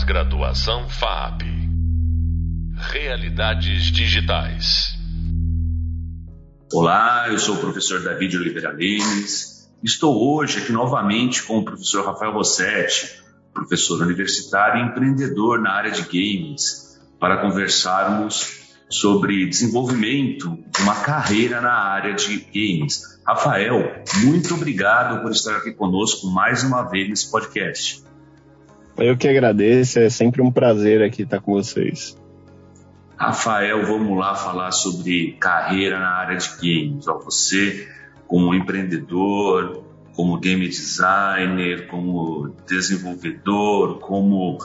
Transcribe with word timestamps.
Pós-graduação 0.00 0.88
FAP. 0.88 1.42
Realidades 2.90 3.92
digitais. 3.92 4.94
Olá, 6.72 7.26
eu 7.28 7.38
sou 7.38 7.56
o 7.56 7.58
professor 7.58 8.00
David 8.00 8.38
Oliveira 8.38 8.72
Lemes. 8.72 9.70
Estou 9.84 10.16
hoje 10.16 10.58
aqui 10.58 10.72
novamente 10.72 11.42
com 11.42 11.58
o 11.58 11.64
professor 11.64 12.06
Rafael 12.06 12.32
Rossetti, 12.32 13.10
professor 13.52 14.00
universitário 14.00 14.82
e 14.82 14.88
empreendedor 14.88 15.60
na 15.60 15.72
área 15.72 15.90
de 15.90 16.02
games, 16.02 16.98
para 17.18 17.42
conversarmos 17.42 18.70
sobre 18.88 19.46
desenvolvimento 19.46 20.56
de 20.74 20.82
uma 20.82 20.94
carreira 20.94 21.60
na 21.60 21.74
área 21.74 22.14
de 22.14 22.38
games. 22.38 23.20
Rafael, 23.26 24.02
muito 24.24 24.54
obrigado 24.54 25.20
por 25.20 25.30
estar 25.30 25.56
aqui 25.56 25.72
conosco 25.72 26.26
mais 26.28 26.64
uma 26.64 26.84
vez 26.84 27.06
nesse 27.06 27.30
podcast. 27.30 28.08
Eu 29.00 29.16
que 29.16 29.26
agradeço, 29.26 29.98
é 29.98 30.10
sempre 30.10 30.42
um 30.42 30.52
prazer 30.52 31.02
aqui 31.02 31.22
estar 31.22 31.40
com 31.40 31.52
vocês. 31.52 32.16
Rafael, 33.16 33.86
vamos 33.86 34.18
lá 34.18 34.34
falar 34.34 34.72
sobre 34.72 35.36
carreira 35.40 35.98
na 35.98 36.10
área 36.10 36.36
de 36.36 36.48
games. 36.56 37.06
Você, 37.06 37.88
como 38.26 38.54
empreendedor, 38.54 39.84
como 40.14 40.38
game 40.38 40.68
designer, 40.68 41.86
como 41.86 42.54
desenvolvedor, 42.66 44.00
como 44.00 44.58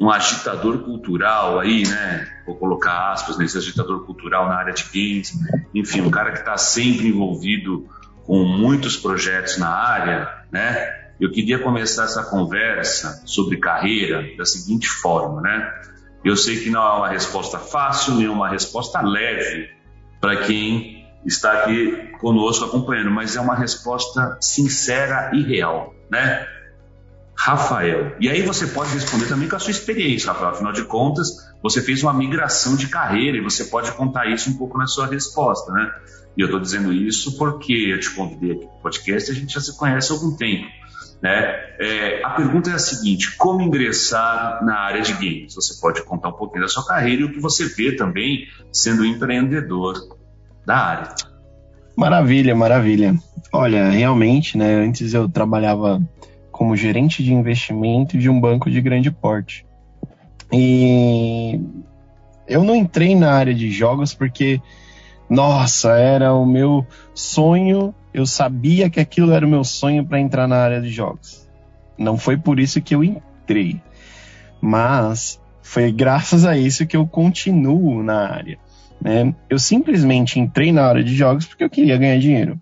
um 0.00 0.10
agitador 0.10 0.78
cultural 0.78 1.60
aí, 1.60 1.86
né? 1.86 2.26
Vou 2.44 2.56
colocar 2.56 3.12
aspas 3.12 3.38
nesse 3.38 3.56
agitador 3.58 4.04
cultural 4.04 4.48
na 4.48 4.56
área 4.56 4.72
de 4.72 4.84
games. 4.84 5.32
Enfim, 5.72 6.00
um 6.00 6.10
cara 6.10 6.32
que 6.32 6.38
está 6.38 6.56
sempre 6.56 7.06
envolvido 7.06 7.88
com 8.24 8.44
muitos 8.44 8.96
projetos 8.96 9.58
na 9.58 9.68
área, 9.68 10.44
né? 10.50 11.09
Eu 11.20 11.30
queria 11.30 11.58
começar 11.58 12.04
essa 12.04 12.22
conversa 12.24 13.22
sobre 13.26 13.58
carreira 13.58 14.24
da 14.38 14.44
seguinte 14.44 14.88
forma, 14.88 15.42
né? 15.42 15.70
Eu 16.24 16.34
sei 16.34 16.60
que 16.60 16.70
não 16.70 16.82
é 16.82 16.96
uma 16.96 17.08
resposta 17.08 17.58
fácil, 17.58 18.14
nem 18.14 18.28
uma 18.28 18.48
resposta 18.48 19.00
leve 19.02 19.68
para 20.20 20.36
quem 20.44 21.06
está 21.24 21.52
aqui 21.52 22.10
conosco 22.20 22.64
acompanhando, 22.64 23.10
mas 23.10 23.36
é 23.36 23.40
uma 23.40 23.54
resposta 23.54 24.38
sincera 24.40 25.30
e 25.34 25.42
real, 25.42 25.94
né? 26.10 26.46
Rafael. 27.36 28.16
E 28.20 28.28
aí 28.28 28.42
você 28.42 28.66
pode 28.66 28.92
responder 28.92 29.26
também 29.26 29.48
com 29.48 29.56
a 29.56 29.58
sua 29.58 29.70
experiência, 29.70 30.32
Rafael. 30.32 30.50
Afinal 30.50 30.72
de 30.72 30.84
contas, 30.84 31.28
você 31.62 31.80
fez 31.82 32.02
uma 32.02 32.12
migração 32.12 32.76
de 32.76 32.86
carreira 32.88 33.38
e 33.38 33.40
você 33.40 33.64
pode 33.64 33.92
contar 33.92 34.26
isso 34.26 34.50
um 34.50 34.58
pouco 34.58 34.76
na 34.76 34.86
sua 34.86 35.06
resposta, 35.06 35.72
né? 35.72 35.90
E 36.36 36.40
eu 36.40 36.46
estou 36.46 36.60
dizendo 36.60 36.92
isso 36.92 37.36
porque 37.38 37.72
eu 37.72 38.00
te 38.00 38.10
convidei 38.10 38.52
aqui 38.52 38.66
para 38.66 38.76
o 38.76 38.82
podcast 38.82 39.30
e 39.30 39.32
a 39.32 39.36
gente 39.36 39.54
já 39.54 39.60
se 39.60 39.76
conhece 39.76 40.12
há 40.12 40.14
algum 40.14 40.36
tempo. 40.36 40.79
Né? 41.22 41.54
É, 41.78 42.22
a 42.24 42.30
pergunta 42.30 42.70
é 42.70 42.74
a 42.74 42.78
seguinte: 42.78 43.36
como 43.36 43.60
ingressar 43.60 44.64
na 44.64 44.78
área 44.78 45.02
de 45.02 45.12
games? 45.12 45.54
Você 45.54 45.80
pode 45.80 46.02
contar 46.02 46.30
um 46.30 46.32
pouquinho 46.32 46.62
da 46.62 46.68
sua 46.68 46.86
carreira 46.86 47.22
e 47.22 47.24
o 47.24 47.32
que 47.32 47.40
você 47.40 47.66
vê 47.66 47.92
também 47.92 48.46
sendo 48.72 49.04
empreendedor 49.04 49.94
da 50.64 50.76
área. 50.76 51.14
Maravilha, 51.96 52.54
maravilha. 52.54 53.14
Olha, 53.52 53.90
realmente, 53.90 54.56
né? 54.56 54.76
Antes 54.76 55.12
eu 55.12 55.28
trabalhava 55.28 56.00
como 56.50 56.76
gerente 56.76 57.22
de 57.22 57.32
investimento 57.32 58.16
de 58.16 58.30
um 58.30 58.40
banco 58.40 58.70
de 58.70 58.80
grande 58.80 59.10
porte. 59.10 59.66
E 60.52 61.60
eu 62.46 62.64
não 62.64 62.74
entrei 62.74 63.14
na 63.14 63.32
área 63.32 63.54
de 63.54 63.70
jogos 63.70 64.14
porque, 64.14 64.60
nossa, 65.28 65.92
era 65.92 66.32
o 66.32 66.44
meu 66.44 66.86
sonho 67.14 67.94
eu 68.12 68.26
sabia 68.26 68.90
que 68.90 69.00
aquilo 69.00 69.32
era 69.32 69.46
o 69.46 69.48
meu 69.48 69.64
sonho 69.64 70.04
para 70.04 70.20
entrar 70.20 70.46
na 70.46 70.56
área 70.56 70.80
de 70.80 70.90
jogos. 70.90 71.48
Não 71.96 72.16
foi 72.16 72.36
por 72.36 72.58
isso 72.58 72.80
que 72.80 72.94
eu 72.94 73.04
entrei, 73.04 73.80
mas 74.60 75.40
foi 75.62 75.92
graças 75.92 76.44
a 76.44 76.56
isso 76.56 76.86
que 76.86 76.96
eu 76.96 77.06
continuo 77.06 78.02
na 78.02 78.28
área. 78.28 78.58
Né? 79.00 79.34
Eu 79.48 79.58
simplesmente 79.58 80.38
entrei 80.38 80.72
na 80.72 80.84
área 80.84 81.04
de 81.04 81.14
jogos 81.14 81.46
porque 81.46 81.64
eu 81.64 81.70
queria 81.70 81.96
ganhar 81.96 82.18
dinheiro. 82.18 82.60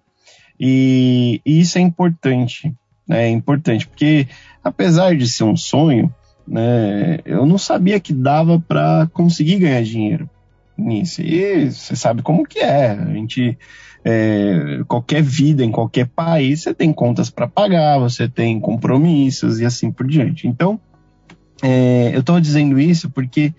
E, 0.59 1.41
e 1.47 1.61
isso 1.61 1.79
é 1.79 1.81
importante, 1.81 2.75
né? 3.07 3.27
É 3.27 3.31
importante 3.31 3.87
porque 3.87 4.27
apesar 4.63 5.17
de 5.17 5.27
ser 5.27 5.45
um 5.45 5.57
sonho, 5.57 6.13
né, 6.47 7.19
eu 7.25 7.47
não 7.47 7.59
sabia 7.59 8.01
que 8.01 8.13
dava 8.13 8.59
para 8.59 9.09
conseguir 9.13 9.59
ganhar 9.59 9.83
dinheiro 9.83 10.29
nisso. 10.79 11.21
E 11.23 11.71
você 11.71 11.97
sabe 11.97 12.23
como 12.23 12.47
que 12.47 12.61
é. 12.61 12.91
A 12.91 13.13
gente 13.13 13.59
é, 14.05 14.83
qualquer 14.87 15.23
vida 15.23 15.65
em 15.65 15.71
qualquer 15.71 16.07
país, 16.07 16.63
você 16.63 16.73
tem 16.73 16.93
contas 16.93 17.31
para 17.31 17.49
pagar, 17.49 17.99
você 17.99 18.29
tem 18.29 18.59
compromissos 18.61 19.61
e 19.61 19.65
assim 19.65 19.91
por 19.91 20.07
diante. 20.07 20.47
Então, 20.47 20.81
é, 21.63 22.13
eu 22.15 22.21
estou 22.21 22.41
dizendo 22.41 22.79
isso 22.79 23.11
porque, 23.11 23.53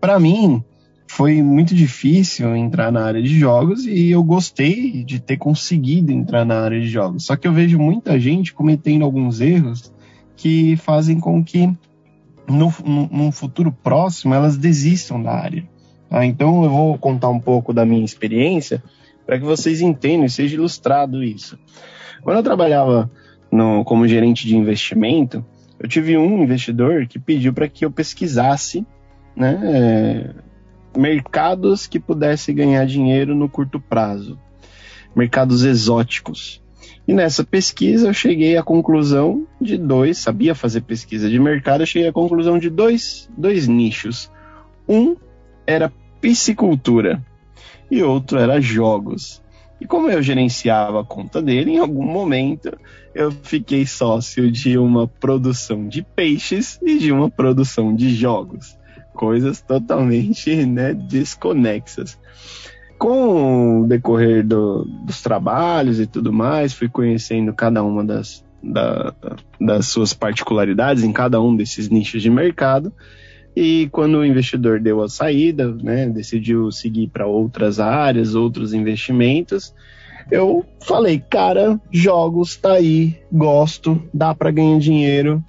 para 0.00 0.18
mim, 0.18 0.62
foi 1.06 1.42
muito 1.42 1.74
difícil 1.74 2.56
entrar 2.56 2.90
na 2.90 3.04
área 3.04 3.22
de 3.22 3.38
jogos 3.38 3.86
e 3.86 4.10
eu 4.10 4.24
gostei 4.24 5.04
de 5.04 5.20
ter 5.20 5.36
conseguido 5.36 6.10
entrar 6.10 6.44
na 6.44 6.60
área 6.60 6.80
de 6.80 6.88
jogos. 6.88 7.26
Só 7.26 7.36
que 7.36 7.46
eu 7.46 7.52
vejo 7.52 7.78
muita 7.78 8.18
gente 8.18 8.52
cometendo 8.52 9.04
alguns 9.04 9.40
erros 9.40 9.92
que 10.36 10.76
fazem 10.76 11.20
com 11.20 11.44
que 11.44 11.70
no, 12.48 13.30
futuro 13.30 13.70
próximo 13.70 14.34
elas 14.34 14.56
desistam 14.56 15.22
da 15.22 15.32
área. 15.32 15.64
Tá? 16.12 16.26
Então 16.26 16.62
eu 16.62 16.68
vou 16.68 16.98
contar 16.98 17.30
um 17.30 17.40
pouco 17.40 17.72
da 17.72 17.86
minha 17.86 18.04
experiência 18.04 18.82
para 19.24 19.38
que 19.38 19.44
vocês 19.46 19.80
entendam 19.80 20.26
e 20.26 20.30
seja 20.30 20.56
ilustrado 20.56 21.24
isso. 21.24 21.58
Quando 22.22 22.36
eu 22.36 22.42
trabalhava 22.42 23.10
no, 23.50 23.82
como 23.82 24.06
gerente 24.06 24.46
de 24.46 24.54
investimento, 24.54 25.42
eu 25.80 25.88
tive 25.88 26.18
um 26.18 26.42
investidor 26.42 27.06
que 27.06 27.18
pediu 27.18 27.54
para 27.54 27.66
que 27.66 27.86
eu 27.86 27.90
pesquisasse 27.90 28.86
né, 29.34 29.58
é, 29.64 30.98
mercados 30.98 31.86
que 31.86 31.98
pudessem 31.98 32.54
ganhar 32.54 32.84
dinheiro 32.84 33.34
no 33.34 33.48
curto 33.48 33.80
prazo, 33.80 34.38
mercados 35.16 35.64
exóticos. 35.64 36.62
E 37.08 37.14
nessa 37.14 37.42
pesquisa 37.42 38.08
eu 38.08 38.12
cheguei 38.12 38.58
à 38.58 38.62
conclusão 38.62 39.46
de 39.58 39.78
dois, 39.78 40.18
sabia 40.18 40.54
fazer 40.54 40.82
pesquisa 40.82 41.30
de 41.30 41.38
mercado, 41.38 41.80
eu 41.80 41.86
cheguei 41.86 42.08
à 42.08 42.12
conclusão 42.12 42.58
de 42.58 42.68
dois, 42.68 43.30
dois 43.36 43.66
nichos. 43.66 44.30
Um 44.86 45.16
era 45.66 45.90
piscicultura 46.22 47.20
e 47.90 48.02
outro 48.02 48.38
era 48.38 48.60
jogos. 48.60 49.42
E 49.80 49.86
como 49.86 50.08
eu 50.08 50.22
gerenciava 50.22 51.00
a 51.00 51.04
conta 51.04 51.42
dele, 51.42 51.72
em 51.72 51.78
algum 51.78 52.06
momento 52.06 52.78
eu 53.12 53.32
fiquei 53.32 53.84
sócio 53.84 54.50
de 54.50 54.78
uma 54.78 55.08
produção 55.08 55.88
de 55.88 56.02
peixes 56.02 56.78
e 56.80 56.98
de 56.98 57.10
uma 57.10 57.28
produção 57.28 57.94
de 57.94 58.14
jogos. 58.14 58.78
Coisas 59.12 59.60
totalmente 59.60 60.64
né, 60.64 60.94
desconexas. 60.94 62.16
Com 62.96 63.80
o 63.80 63.86
decorrer 63.88 64.46
do, 64.46 64.84
dos 65.04 65.20
trabalhos 65.20 65.98
e 65.98 66.06
tudo 66.06 66.32
mais, 66.32 66.72
fui 66.72 66.88
conhecendo 66.88 67.52
cada 67.52 67.82
uma 67.82 68.04
das, 68.04 68.44
da, 68.62 69.12
das 69.60 69.88
suas 69.88 70.14
particularidades 70.14 71.02
em 71.02 71.12
cada 71.12 71.42
um 71.42 71.56
desses 71.56 71.88
nichos 71.88 72.22
de 72.22 72.30
mercado 72.30 72.92
e 73.54 73.88
quando 73.92 74.18
o 74.18 74.24
investidor 74.24 74.80
deu 74.80 75.02
a 75.02 75.08
saída, 75.08 75.72
né, 75.74 76.06
decidiu 76.06 76.70
seguir 76.72 77.08
para 77.08 77.26
outras 77.26 77.78
áreas, 77.78 78.34
outros 78.34 78.72
investimentos, 78.72 79.74
eu 80.30 80.64
falei, 80.80 81.18
cara, 81.18 81.80
jogos 81.90 82.56
tá 82.56 82.72
aí, 82.72 83.18
gosto, 83.30 84.02
dá 84.14 84.34
para 84.34 84.50
ganhar 84.50 84.78
dinheiro 84.78 85.44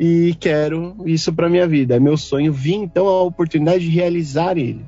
e 0.00 0.34
quero 0.40 0.96
isso 1.04 1.32
para 1.32 1.48
minha 1.48 1.66
vida. 1.66 1.96
É 1.96 2.00
meu 2.00 2.16
sonho. 2.16 2.52
Vi 2.52 2.74
então 2.74 3.06
a 3.06 3.22
oportunidade 3.22 3.84
de 3.84 3.90
realizar 3.90 4.56
ele. 4.56 4.84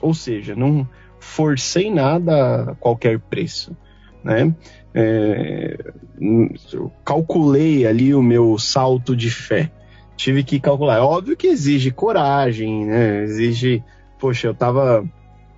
Ou 0.00 0.14
seja, 0.14 0.54
não 0.54 0.88
forcei 1.18 1.90
nada 1.90 2.70
a 2.70 2.74
qualquer 2.76 3.18
preço, 3.18 3.76
né? 4.22 4.54
É, 4.94 5.76
calculei 7.04 7.86
ali 7.86 8.14
o 8.14 8.22
meu 8.22 8.58
salto 8.58 9.14
de 9.14 9.30
fé 9.30 9.70
tive 10.20 10.44
que 10.44 10.60
calcular. 10.60 10.98
É 10.98 11.00
óbvio 11.00 11.36
que 11.36 11.46
exige 11.46 11.90
coragem, 11.90 12.84
né? 12.86 13.24
Exige. 13.24 13.82
Poxa, 14.18 14.48
eu 14.48 14.54
tava 14.54 15.04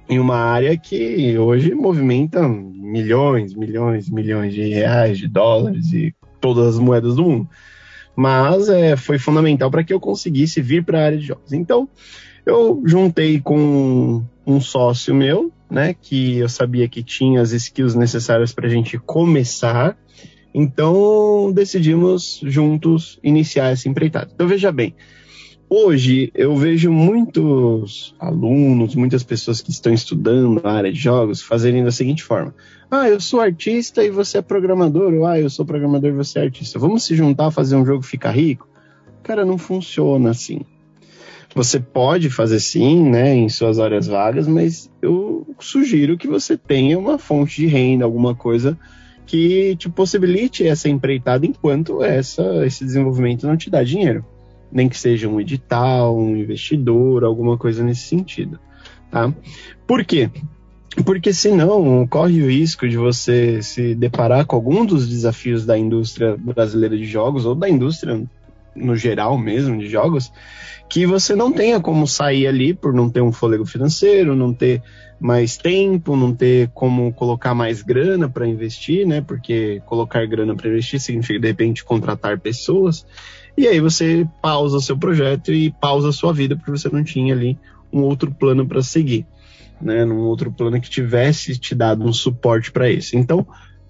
em 0.09 0.21
uma 0.21 0.37
área 0.37 0.77
que 0.77 1.37
hoje 1.37 1.75
movimenta 1.75 2.47
milhões, 2.49 3.55
milhões, 3.55 4.09
milhões 4.09 4.55
de 4.55 4.69
reais, 4.69 5.19
de 5.19 5.27
dólares 5.27 5.93
e 5.93 6.15
todas 6.41 6.75
as 6.75 6.79
moedas 6.79 7.17
do 7.17 7.25
mundo. 7.25 7.49
Mas 8.15 8.69
é, 8.69 8.95
foi 8.95 9.19
fundamental 9.19 9.71
para 9.71 9.83
que 9.83 9.93
eu 9.93 9.99
conseguisse 9.99 10.61
vir 10.61 10.85
para 10.85 11.01
a 11.01 11.05
área 11.07 11.19
de 11.19 11.27
jogos. 11.27 11.53
Então, 11.53 11.89
eu 12.47 12.83
juntei 12.85 13.41
com 13.41 14.23
um 14.47 14.61
sócio 14.61 15.15
meu, 15.15 15.51
né, 15.69 15.95
que 15.95 16.39
eu 16.39 16.49
sabia 16.49 16.89
que 16.89 17.03
tinha 17.03 17.41
as 17.41 17.53
skills 17.53 17.95
necessárias 17.95 18.53
para 18.53 18.67
a 18.67 18.71
gente 18.71 18.99
começar 18.99 19.97
então 20.55 21.51
decidimos 21.53 22.41
juntos 22.45 23.19
iniciar 23.23 23.71
essa 23.71 23.89
empreitada. 23.89 24.31
Então 24.35 24.47
veja 24.47 24.71
bem, 24.71 24.95
hoje 25.69 26.31
eu 26.35 26.55
vejo 26.55 26.93
muitos 26.93 28.15
alunos, 28.19 28.95
muitas 28.95 29.23
pessoas 29.23 29.63
que 29.63 29.71
estão 29.71 29.93
estudando 29.93 30.61
a 30.65 30.73
área 30.73 30.93
de 30.93 30.99
jogos 30.99 31.41
fazerem 31.41 31.83
da 31.83 31.91
seguinte 31.91 32.23
forma: 32.23 32.55
ah, 32.91 33.09
eu 33.09 33.21
sou 33.21 33.41
artista 33.41 34.05
e 34.05 34.11
você 34.11 34.39
é 34.39 34.43
programador, 34.43 35.15
ou 35.15 35.27
ah, 35.27 35.41
eu 35.41 35.49
sou 35.49 35.65
programador 35.65 36.11
e 36.11 36.15
você 36.15 36.39
é 36.39 36.43
artista. 36.43 36.79
Vamos 36.79 37.05
se 37.05 37.17
juntar, 37.17 37.51
fazer 37.51 37.77
um 37.77 37.87
jogo 37.87 38.03
ficar 38.03 38.33
rico? 38.33 38.69
Cara, 39.23 39.45
não 39.45 39.57
funciona 39.57 40.31
assim. 40.31 40.61
Você 41.55 41.79
pode 41.79 42.31
fazer 42.31 42.61
sim, 42.61 43.03
né, 43.03 43.35
em 43.35 43.49
suas 43.49 43.79
áreas 43.79 44.07
vagas, 44.07 44.49
mas 44.49 44.91
eu 45.03 45.47
sugiro 45.61 46.17
que 46.17 46.27
você 46.27 46.57
tenha 46.57 46.99
uma 46.99 47.19
fonte 47.19 47.61
de 47.61 47.67
renda, 47.67 48.07
alguma 48.07 48.35
coisa 48.35 48.79
que 49.33 49.75
te 49.77 49.89
possibilite 49.89 50.69
essa 50.69 50.91
empreitada 50.91 51.47
enquanto 51.47 52.05
essa, 52.05 52.67
esse 52.67 52.85
desenvolvimento 52.85 53.47
não 53.47 53.57
te 53.57 53.71
dá 53.71 53.83
dinheiro. 53.83 54.23
Nem 54.71 54.91
que 54.91 54.99
seja 54.99 55.27
um 55.27 55.41
edital, 55.41 56.15
um 56.15 56.37
investidor, 56.37 57.25
alguma 57.25 57.57
coisa 57.57 57.83
nesse 57.83 58.03
sentido. 58.03 58.61
Tá? 59.11 59.33
Por 59.87 60.05
quê? 60.05 60.29
Porque 61.07 61.33
senão 61.33 62.07
corre 62.07 62.43
o 62.43 62.51
risco 62.51 62.87
de 62.87 62.99
você 62.99 63.63
se 63.63 63.95
deparar 63.95 64.45
com 64.45 64.55
algum 64.55 64.85
dos 64.85 65.09
desafios 65.09 65.65
da 65.65 65.79
indústria 65.79 66.37
brasileira 66.37 66.95
de 66.95 67.07
jogos, 67.07 67.47
ou 67.47 67.55
da 67.55 67.71
indústria 67.71 68.23
no 68.77 68.97
geral 68.97 69.39
mesmo 69.39 69.79
de 69.79 69.89
jogos, 69.89 70.31
que 70.91 71.07
você 71.07 71.35
não 71.35 71.51
tenha 71.51 71.81
como 71.81 72.07
sair 72.07 72.47
ali 72.47 72.75
por 72.75 72.93
não 72.93 73.09
ter 73.09 73.23
um 73.23 73.33
fôlego 73.33 73.65
financeiro, 73.65 74.37
não 74.37 74.53
ter 74.53 74.83
mais 75.23 75.57
tempo, 75.57 76.17
não 76.17 76.35
ter 76.35 76.69
como 76.75 77.13
colocar 77.13 77.55
mais 77.55 77.81
grana 77.81 78.29
para 78.29 78.47
investir, 78.47 79.07
né? 79.07 79.21
Porque 79.21 79.81
colocar 79.87 80.27
grana 80.27 80.57
para 80.57 80.69
investir 80.69 80.99
significa 80.99 81.39
de 81.39 81.47
repente 81.47 81.85
contratar 81.85 82.41
pessoas. 82.41 83.07
E 83.57 83.69
aí 83.69 83.79
você 83.79 84.27
pausa 84.43 84.79
o 84.79 84.81
seu 84.81 84.99
projeto 84.99 85.53
e 85.53 85.71
pausa 85.71 86.09
a 86.09 86.13
sua 86.13 86.33
vida 86.33 86.57
porque 86.57 86.73
você 86.73 86.89
não 86.89 87.05
tinha 87.05 87.33
ali 87.33 87.57
um 87.93 88.01
outro 88.01 88.35
plano 88.35 88.67
para 88.67 88.83
seguir, 88.83 89.25
né? 89.81 90.05
Num 90.05 90.23
outro 90.23 90.51
plano 90.51 90.81
que 90.81 90.91
tivesse 90.91 91.57
te 91.57 91.73
dado 91.73 92.05
um 92.05 92.13
suporte 92.13 92.73
para 92.73 92.91
isso. 92.91 93.17
Então, 93.17 93.47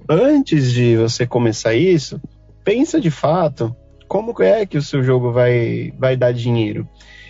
antes 0.06 0.70
de 0.70 0.98
você 0.98 1.26
começar 1.26 1.74
isso, 1.74 2.20
pensa 2.62 3.00
de 3.00 3.10
fato 3.10 3.74
como 4.06 4.34
é 4.42 4.66
que 4.66 4.76
o 4.76 4.82
seu 4.82 5.02
jogo 5.02 5.32
vai, 5.32 5.94
vai 5.98 6.14
dar 6.14 6.32
dinheiro. 6.32 6.86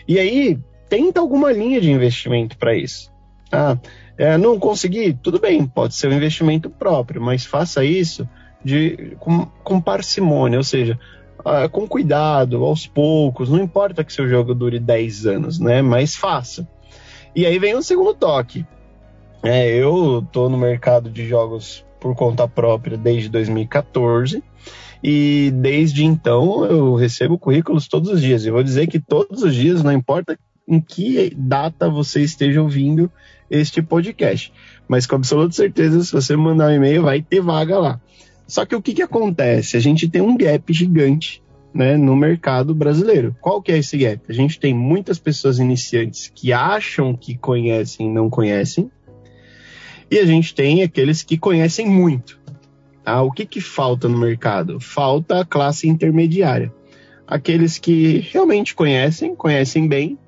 E 0.08 0.18
aí, 0.18 0.58
tenta 0.88 1.20
alguma 1.20 1.52
linha 1.52 1.80
de 1.80 1.88
investimento 1.88 2.58
para 2.58 2.74
isso. 2.74 3.11
Ah, 3.52 3.78
é, 4.16 4.38
não 4.38 4.58
conseguir, 4.58 5.18
tudo 5.22 5.38
bem, 5.38 5.66
pode 5.66 5.94
ser 5.94 6.08
um 6.08 6.14
investimento 6.14 6.70
próprio, 6.70 7.20
mas 7.20 7.44
faça 7.44 7.84
isso 7.84 8.26
de, 8.64 9.16
com, 9.18 9.46
com 9.62 9.80
parcimônia, 9.80 10.58
ou 10.58 10.64
seja, 10.64 10.98
ah, 11.44 11.68
com 11.68 11.86
cuidado, 11.86 12.64
aos 12.64 12.86
poucos, 12.86 13.50
não 13.50 13.58
importa 13.58 14.02
que 14.02 14.12
seu 14.12 14.28
jogo 14.28 14.54
dure 14.54 14.78
10 14.78 15.26
anos, 15.26 15.58
né? 15.58 15.82
Mas 15.82 16.16
faça. 16.16 16.66
E 17.34 17.44
aí 17.46 17.58
vem 17.58 17.74
o 17.74 17.82
segundo 17.82 18.14
toque. 18.14 18.64
É, 19.42 19.68
eu 19.68 20.26
tô 20.30 20.48
no 20.48 20.56
mercado 20.56 21.10
de 21.10 21.26
jogos 21.26 21.84
por 21.98 22.14
conta 22.14 22.46
própria 22.46 22.96
desde 22.96 23.28
2014 23.28 24.42
e 25.02 25.50
desde 25.54 26.04
então 26.04 26.64
eu 26.64 26.94
recebo 26.94 27.38
currículos 27.38 27.88
todos 27.88 28.10
os 28.10 28.20
dias. 28.20 28.46
Eu 28.46 28.52
vou 28.52 28.62
dizer 28.62 28.86
que 28.86 29.00
todos 29.00 29.42
os 29.42 29.54
dias, 29.54 29.82
não 29.82 29.92
importa 29.92 30.38
em 30.68 30.80
que 30.80 31.34
data 31.36 31.90
você 31.90 32.20
esteja 32.22 32.62
ouvindo 32.62 33.10
este 33.52 33.82
podcast. 33.82 34.52
Mas 34.88 35.06
com 35.06 35.16
absoluta 35.16 35.54
certeza, 35.54 36.02
se 36.02 36.12
você 36.12 36.34
mandar 36.34 36.70
um 36.70 36.74
e-mail, 36.74 37.02
vai 37.02 37.20
ter 37.20 37.40
vaga 37.40 37.78
lá. 37.78 38.00
Só 38.46 38.64
que 38.64 38.74
o 38.74 38.82
que, 38.82 38.94
que 38.94 39.02
acontece? 39.02 39.76
A 39.76 39.80
gente 39.80 40.08
tem 40.08 40.22
um 40.22 40.36
gap 40.36 40.72
gigante 40.72 41.42
né, 41.72 41.96
no 41.96 42.16
mercado 42.16 42.74
brasileiro. 42.74 43.36
Qual 43.40 43.62
que 43.62 43.70
é 43.70 43.78
esse 43.78 43.96
gap? 43.98 44.20
A 44.28 44.32
gente 44.32 44.58
tem 44.58 44.74
muitas 44.74 45.18
pessoas 45.18 45.58
iniciantes 45.58 46.32
que 46.34 46.52
acham 46.52 47.14
que 47.14 47.36
conhecem 47.36 48.08
e 48.08 48.12
não 48.12 48.28
conhecem. 48.28 48.90
E 50.10 50.18
a 50.18 50.26
gente 50.26 50.54
tem 50.54 50.82
aqueles 50.82 51.22
que 51.22 51.38
conhecem 51.38 51.88
muito. 51.88 52.40
Ah, 53.04 53.22
o 53.22 53.30
que, 53.30 53.44
que 53.44 53.60
falta 53.60 54.08
no 54.08 54.18
mercado? 54.18 54.78
Falta 54.80 55.40
a 55.40 55.44
classe 55.44 55.88
intermediária. 55.88 56.72
Aqueles 57.26 57.78
que 57.78 58.18
realmente 58.30 58.74
conhecem, 58.74 59.34
conhecem 59.34 59.88
bem, 59.88 60.18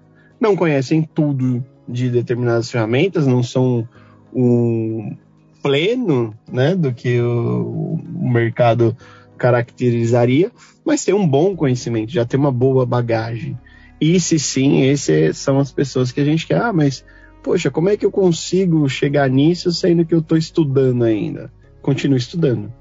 não 0.40 0.56
conhecem 0.56 1.02
tudo 1.02 1.64
de 1.88 2.10
determinadas 2.10 2.70
ferramentas, 2.70 3.26
não 3.26 3.42
são 3.42 3.88
um 4.32 5.16
pleno 5.62 6.34
né, 6.50 6.74
do 6.74 6.92
que 6.92 7.20
o, 7.20 8.00
o 8.14 8.28
mercado 8.28 8.96
caracterizaria, 9.36 10.50
mas 10.84 11.04
tem 11.04 11.14
um 11.14 11.26
bom 11.26 11.56
conhecimento, 11.56 12.12
já 12.12 12.24
tem 12.24 12.38
uma 12.38 12.52
boa 12.52 12.84
bagagem. 12.84 13.58
E 14.00 14.18
se 14.20 14.38
sim, 14.38 14.82
esses 14.82 15.38
são 15.38 15.58
as 15.58 15.72
pessoas 15.72 16.12
que 16.12 16.20
a 16.20 16.24
gente 16.24 16.46
quer. 16.46 16.60
Ah, 16.60 16.72
mas, 16.72 17.04
poxa, 17.42 17.70
como 17.70 17.88
é 17.88 17.96
que 17.96 18.04
eu 18.04 18.10
consigo 18.10 18.88
chegar 18.88 19.30
nisso 19.30 19.72
sendo 19.72 20.04
que 20.04 20.14
eu 20.14 20.18
estou 20.18 20.36
estudando 20.36 21.04
ainda? 21.04 21.50
continue 21.84 22.18
estudando. 22.18 22.72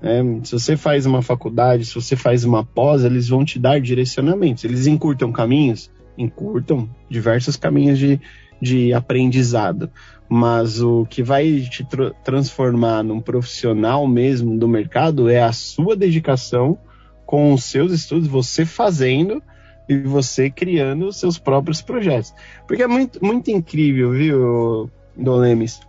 É, 0.00 0.22
se 0.44 0.52
você 0.52 0.76
faz 0.76 1.04
uma 1.04 1.20
faculdade, 1.20 1.84
se 1.84 1.94
você 1.94 2.16
faz 2.16 2.44
uma 2.44 2.64
pós, 2.64 3.04
eles 3.04 3.28
vão 3.28 3.44
te 3.44 3.58
dar 3.58 3.80
direcionamentos. 3.80 4.64
Eles 4.64 4.86
encurtam 4.86 5.30
caminhos? 5.30 5.90
Encurtam 6.16 6.88
diversos 7.10 7.56
caminhos 7.56 7.98
de, 7.98 8.20
de 8.62 8.94
aprendizado. 8.94 9.90
Mas 10.28 10.80
o 10.80 11.04
que 11.04 11.22
vai 11.22 11.60
te 11.60 11.84
tra 11.84 12.12
transformar 12.24 13.02
num 13.02 13.20
profissional 13.20 14.06
mesmo 14.06 14.56
do 14.56 14.68
mercado 14.68 15.28
é 15.28 15.42
a 15.42 15.52
sua 15.52 15.96
dedicação 15.96 16.78
com 17.26 17.52
os 17.52 17.64
seus 17.64 17.92
estudos, 17.92 18.28
você 18.28 18.64
fazendo 18.64 19.42
e 19.88 19.98
você 19.98 20.48
criando 20.48 21.08
os 21.08 21.16
seus 21.16 21.38
próprios 21.38 21.82
projetos. 21.82 22.32
Porque 22.66 22.82
é 22.82 22.86
muito, 22.86 23.22
muito 23.22 23.50
incrível, 23.50 24.12
viu, 24.12 24.90
Dom 25.16 25.36
Lemes? 25.36 25.80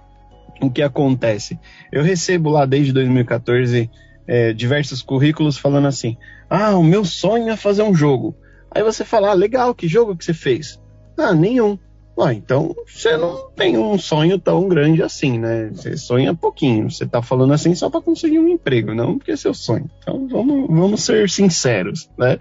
o 0.61 0.69
que 0.69 0.81
acontece? 0.81 1.59
Eu 1.91 2.03
recebo 2.03 2.49
lá 2.49 2.65
desde 2.65 2.93
2014 2.93 3.89
é, 4.27 4.53
diversos 4.53 5.01
currículos 5.01 5.57
falando 5.57 5.87
assim: 5.87 6.17
ah, 6.49 6.75
o 6.75 6.83
meu 6.83 7.03
sonho 7.05 7.49
é 7.49 7.57
fazer 7.57 7.83
um 7.83 7.93
jogo. 7.93 8.35
Aí 8.71 8.83
você 8.83 9.03
fala: 9.03 9.31
ah, 9.31 9.33
legal, 9.33 9.73
que 9.75 9.87
jogo 9.87 10.15
que 10.15 10.25
você 10.25 10.33
fez? 10.33 10.79
Ah, 11.17 11.33
nenhum. 11.33 11.77
Ah, 12.19 12.33
então 12.33 12.75
você 12.87 13.17
não 13.17 13.49
tem 13.51 13.77
um 13.77 13.97
sonho 13.97 14.37
tão 14.37 14.67
grande 14.67 15.01
assim, 15.01 15.39
né? 15.39 15.71
Você 15.73 15.97
sonha 15.97 16.33
pouquinho. 16.33 16.89
Você 16.89 17.07
tá 17.07 17.21
falando 17.21 17.53
assim 17.53 17.73
só 17.73 17.89
para 17.89 18.01
conseguir 18.01 18.39
um 18.39 18.47
emprego, 18.47 18.93
não 18.93 19.17
porque 19.17 19.31
é 19.31 19.35
seu 19.35 19.53
sonho. 19.53 19.89
Então 19.99 20.27
vamos, 20.27 20.67
vamos 20.67 21.03
ser 21.03 21.27
sinceros, 21.29 22.09
né? 22.17 22.37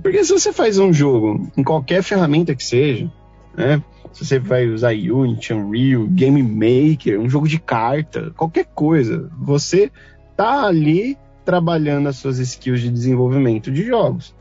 Porque 0.00 0.22
se 0.22 0.32
você 0.32 0.52
faz 0.52 0.78
um 0.78 0.92
jogo 0.92 1.50
em 1.56 1.64
qualquer 1.64 2.02
ferramenta 2.02 2.54
que 2.54 2.64
seja, 2.64 3.10
né? 3.56 3.82
Se 4.12 4.24
você 4.24 4.38
vai 4.38 4.68
usar 4.68 4.92
Unity, 4.92 5.52
Unreal, 5.52 6.06
Game 6.06 6.40
Maker, 6.40 7.20
um 7.20 7.28
jogo 7.28 7.48
de 7.48 7.58
carta, 7.58 8.32
qualquer 8.36 8.66
coisa, 8.66 9.28
você 9.36 9.90
tá 10.36 10.66
ali 10.66 11.18
trabalhando 11.44 12.08
as 12.08 12.16
suas 12.16 12.38
skills 12.38 12.80
de 12.80 12.90
desenvolvimento 12.90 13.72
de 13.72 13.84
jogos. 13.84 14.34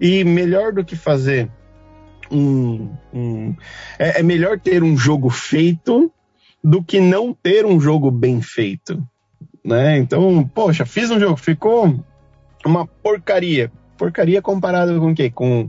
E 0.00 0.24
melhor 0.24 0.72
do 0.72 0.84
que 0.84 0.96
fazer 0.96 1.48
um. 2.30 2.90
um 3.12 3.54
é, 3.98 4.20
é 4.20 4.22
melhor 4.22 4.58
ter 4.58 4.82
um 4.82 4.96
jogo 4.96 5.30
feito 5.30 6.12
do 6.62 6.82
que 6.82 7.00
não 7.00 7.32
ter 7.32 7.64
um 7.64 7.80
jogo 7.80 8.10
bem 8.10 8.40
feito. 8.40 9.02
Né? 9.64 9.98
Então, 9.98 10.48
poxa, 10.54 10.84
fiz 10.84 11.10
um 11.10 11.18
jogo, 11.18 11.36
ficou 11.36 12.02
uma 12.64 12.86
porcaria. 12.86 13.70
Porcaria 13.96 14.40
comparada 14.40 14.98
com 14.98 15.10
o 15.10 15.14
quê? 15.14 15.30
Com 15.30 15.68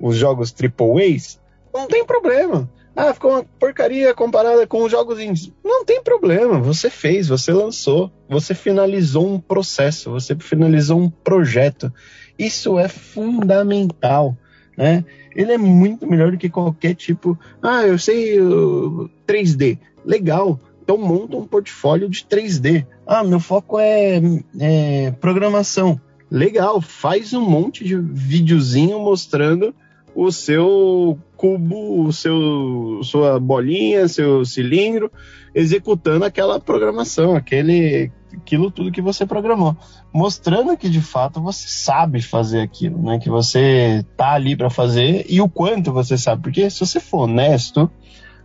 os 0.00 0.16
jogos 0.16 0.52
AAAs? 0.52 1.40
Não 1.72 1.86
tem 1.86 2.04
problema. 2.04 2.68
Ah, 2.96 3.14
ficou 3.14 3.30
uma 3.30 3.44
porcaria 3.44 4.12
comparada 4.12 4.66
com 4.66 4.82
os 4.82 4.90
jogos 4.90 5.20
indies. 5.20 5.52
Não 5.64 5.84
tem 5.84 6.02
problema, 6.02 6.58
você 6.58 6.90
fez, 6.90 7.28
você 7.28 7.52
lançou, 7.52 8.10
você 8.28 8.56
finalizou 8.56 9.24
um 9.24 9.38
processo, 9.38 10.10
você 10.10 10.34
finalizou 10.34 10.98
um 10.98 11.08
projeto. 11.08 11.92
Isso 12.36 12.76
é 12.76 12.88
fundamental, 12.88 14.36
né? 14.78 15.04
Ele 15.34 15.52
é 15.52 15.58
muito 15.58 16.06
melhor 16.06 16.30
do 16.30 16.38
que 16.38 16.48
qualquer 16.48 16.94
tipo. 16.94 17.36
Ah, 17.60 17.82
eu 17.82 17.98
sei 17.98 18.40
uh, 18.40 19.10
3D. 19.26 19.76
Legal. 20.04 20.58
Então 20.82 20.96
monta 20.96 21.36
um 21.36 21.46
portfólio 21.46 22.08
de 22.08 22.24
3D. 22.24 22.86
Ah, 23.04 23.24
meu 23.24 23.40
foco 23.40 23.78
é, 23.78 24.22
é 24.60 25.10
programação. 25.20 26.00
Legal, 26.30 26.80
faz 26.80 27.32
um 27.32 27.40
monte 27.40 27.84
de 27.84 27.96
videozinho 27.96 29.00
mostrando 29.00 29.74
o 30.20 30.32
seu 30.32 31.16
cubo, 31.36 32.04
o 32.04 32.12
seu, 32.12 33.00
sua 33.04 33.38
bolinha, 33.38 34.08
seu 34.08 34.44
cilindro, 34.44 35.12
executando 35.54 36.24
aquela 36.24 36.58
programação, 36.58 37.36
aquele, 37.36 38.10
aquilo 38.34 38.68
tudo 38.68 38.90
que 38.90 39.00
você 39.00 39.24
programou, 39.24 39.76
mostrando 40.12 40.76
que 40.76 40.90
de 40.90 41.00
fato 41.00 41.40
você 41.40 41.68
sabe 41.68 42.20
fazer 42.20 42.62
aquilo, 42.62 43.00
né? 43.00 43.20
Que 43.20 43.30
você 43.30 44.04
tá 44.16 44.32
ali 44.32 44.56
para 44.56 44.68
fazer 44.68 45.24
e 45.28 45.40
o 45.40 45.48
quanto 45.48 45.92
você 45.92 46.18
sabe, 46.18 46.42
porque 46.42 46.68
se 46.68 46.80
você 46.80 46.98
for 46.98 47.28
honesto, 47.28 47.88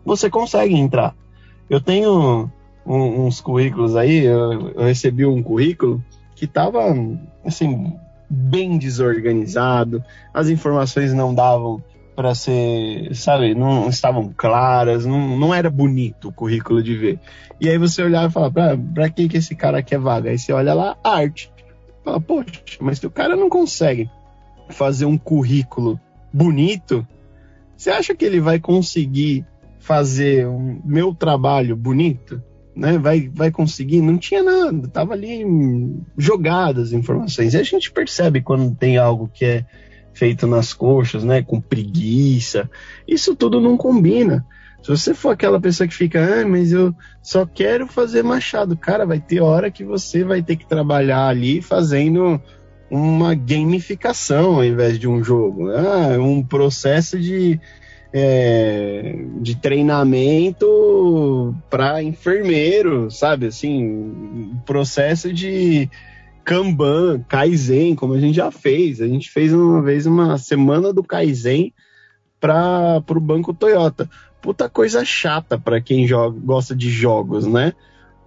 você 0.06 0.30
consegue 0.30 0.76
entrar. 0.76 1.16
Eu 1.68 1.82
tenho 1.82 2.52
um, 2.86 3.26
uns 3.26 3.42
currículos 3.42 3.96
aí, 3.96 4.26
eu, 4.26 4.70
eu 4.76 4.84
recebi 4.84 5.26
um 5.26 5.42
currículo 5.42 6.04
que 6.36 6.46
tava 6.46 6.96
assim 7.44 7.94
bem 8.30 8.78
desorganizado, 8.78 10.04
as 10.34 10.48
informações 10.50 11.14
não 11.14 11.34
davam 11.34 11.84
para 12.16 12.36
ser, 12.36 13.14
sabe, 13.16 13.56
não 13.56 13.90
estavam 13.90 14.32
claras, 14.36 15.06
não, 15.06 15.38
não 15.38 15.54
era 15.54 15.70
bonito 15.70 16.30
o 16.30 16.34
currículo 16.34 16.82
de 16.82 16.96
ver. 16.96 17.20
E 17.60 17.70
aí 17.70 17.78
você 17.78 18.04
olhava 18.04 18.28
e 18.28 18.32
falava, 18.32 18.80
pra 18.94 19.10
que, 19.10 19.28
que 19.28 19.38
esse 19.38 19.56
cara 19.56 19.82
quer 19.82 20.00
vaga? 20.00 20.30
Aí 20.30 20.38
você 20.38 20.54
olha 20.54 20.74
lá, 20.74 20.96
arte. 21.04 21.52
Fala, 22.04 22.20
poxa, 22.20 22.62
mas 22.82 23.04
o 23.04 23.10
cara 23.10 23.36
não 23.36 23.50
consegue 23.50 24.10
fazer 24.70 25.06
um 25.06 25.18
currículo 25.18 26.00
bonito, 26.32 27.08
você 27.76 27.90
acha 27.90 28.16
que 28.16 28.26
ele 28.26 28.40
vai 28.40 28.60
conseguir 28.60 29.46
fazer 29.80 30.48
o 30.48 30.82
meu 30.86 31.14
trabalho 31.14 31.76
bonito? 31.76 32.42
Né? 32.76 32.98
Vai, 32.98 33.30
vai 33.34 33.52
conseguir? 33.52 34.02
Não 34.02 34.18
tinha 34.18 34.42
nada, 34.42 34.88
tava 34.88 35.14
ali 35.14 35.46
jogadas 36.18 36.88
as 36.88 36.94
informações. 36.94 37.54
E 37.54 37.58
a 37.58 37.64
gente 37.64 37.92
percebe 37.92 38.42
quando 38.42 38.76
tem 38.76 38.98
algo 38.98 39.30
que 39.32 39.46
é 39.46 39.66
feito 40.14 40.48
nas 40.48 40.74
coxas, 40.74 41.24
né? 41.24 41.42
Com 41.42 41.60
preguiça. 41.60 42.70
Isso 43.08 43.36
tudo 43.36 43.60
não 43.60 43.78
combina. 43.78 44.46
Se 44.82 44.90
você 44.90 45.14
for 45.14 45.30
aquela 45.30 45.62
pessoa 45.62 45.88
que 45.88 45.94
fica, 45.94 46.42
ah, 46.42 46.46
mas 46.46 46.74
eu 46.74 46.94
só 47.22 47.46
quero 47.46 47.88
fazer 47.88 48.22
machado, 48.22 48.76
cara, 48.76 49.06
vai 49.06 49.20
ter 49.20 49.40
hora 49.40 49.72
que 49.72 49.84
você 49.84 50.26
vai 50.26 50.44
ter 50.44 50.58
que 50.58 50.68
trabalhar 50.68 51.28
ali 51.28 51.62
fazendo 51.62 52.42
uma 52.92 53.34
gamificação 53.34 54.56
ao 54.56 54.66
invés 54.66 55.00
de 55.00 55.08
um 55.08 55.24
jogo. 55.24 55.70
Ah, 55.72 56.18
um 56.20 56.44
processo 56.44 57.18
de, 57.18 57.60
é, 58.14 59.26
de 59.42 59.56
treinamento 59.56 61.56
para 61.70 62.04
enfermeiro, 62.04 63.10
sabe? 63.10 63.48
Assim, 63.48 64.56
processo 64.66 65.34
de 65.34 65.90
Kanban, 66.46 67.26
Kaizen, 67.28 67.96
como 67.96 68.14
a 68.14 68.20
gente 68.20 68.36
já 68.36 68.52
fez. 68.52 69.02
A 69.02 69.08
gente 69.08 69.32
fez 69.32 69.52
uma 69.52 69.82
vez 69.82 70.06
uma 70.06 70.38
semana 70.38 70.94
do 70.94 71.04
Kaizen 71.04 71.74
para 72.40 73.02
o 73.10 73.20
banco 73.20 73.54
Toyota 73.54 74.08
puta 74.44 74.70
coisa 74.70 75.06
chata 75.06 75.58
para 75.58 75.80
quem 75.80 76.06
joga, 76.06 76.38
gosta 76.38 76.76
de 76.76 76.90
jogos, 76.90 77.48
né? 77.48 77.74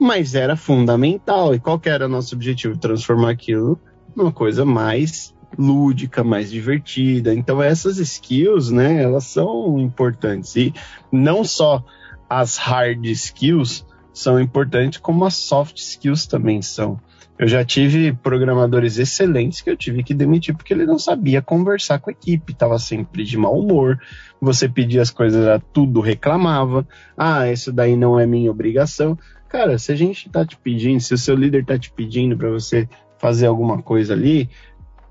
Mas 0.00 0.34
era 0.34 0.56
fundamental. 0.56 1.54
E 1.54 1.60
qual 1.60 1.78
que 1.78 1.90
era 1.90 2.06
o 2.06 2.08
nosso 2.08 2.34
objetivo? 2.34 2.78
Transformar 2.78 3.30
aquilo 3.30 3.78
numa 4.16 4.32
coisa 4.32 4.64
mais 4.64 5.34
lúdica, 5.58 6.24
mais 6.24 6.50
divertida. 6.50 7.34
Então 7.34 7.62
essas 7.62 7.98
skills, 7.98 8.70
né, 8.70 9.02
elas 9.02 9.24
são 9.24 9.78
importantes. 9.78 10.56
E 10.56 10.74
não 11.10 11.44
só 11.44 11.84
as 12.28 12.56
hard 12.56 13.04
skills 13.06 13.86
são 14.12 14.40
importantes, 14.40 14.98
como 14.98 15.24
as 15.24 15.34
soft 15.34 15.76
skills 15.76 16.26
também 16.26 16.62
são. 16.62 16.98
Eu 17.38 17.46
já 17.46 17.62
tive 17.62 18.14
programadores 18.14 18.96
excelentes 18.96 19.60
que 19.60 19.68
eu 19.68 19.76
tive 19.76 20.02
que 20.02 20.14
demitir 20.14 20.56
porque 20.56 20.72
ele 20.72 20.86
não 20.86 20.98
sabia 20.98 21.42
conversar 21.42 21.98
com 21.98 22.08
a 22.08 22.12
equipe, 22.12 22.52
estava 22.52 22.78
sempre 22.78 23.24
de 23.24 23.36
mau 23.36 23.58
humor. 23.58 24.00
Você 24.40 24.66
pedia 24.68 25.02
as 25.02 25.10
coisas, 25.10 25.44
era 25.44 25.60
tudo 25.60 26.00
reclamava. 26.00 26.86
Ah, 27.16 27.50
isso 27.50 27.70
daí 27.70 27.94
não 27.94 28.18
é 28.18 28.24
minha 28.24 28.50
obrigação. 28.50 29.18
Cara, 29.50 29.78
se 29.78 29.92
a 29.92 29.94
gente 29.94 30.30
tá 30.30 30.46
te 30.46 30.56
pedindo, 30.56 31.00
se 31.00 31.12
o 31.12 31.18
seu 31.18 31.36
líder 31.36 31.64
tá 31.66 31.78
te 31.78 31.92
pedindo 31.92 32.36
para 32.36 32.48
você 32.48 32.88
fazer 33.18 33.46
alguma 33.46 33.82
coisa 33.82 34.14
ali, 34.14 34.48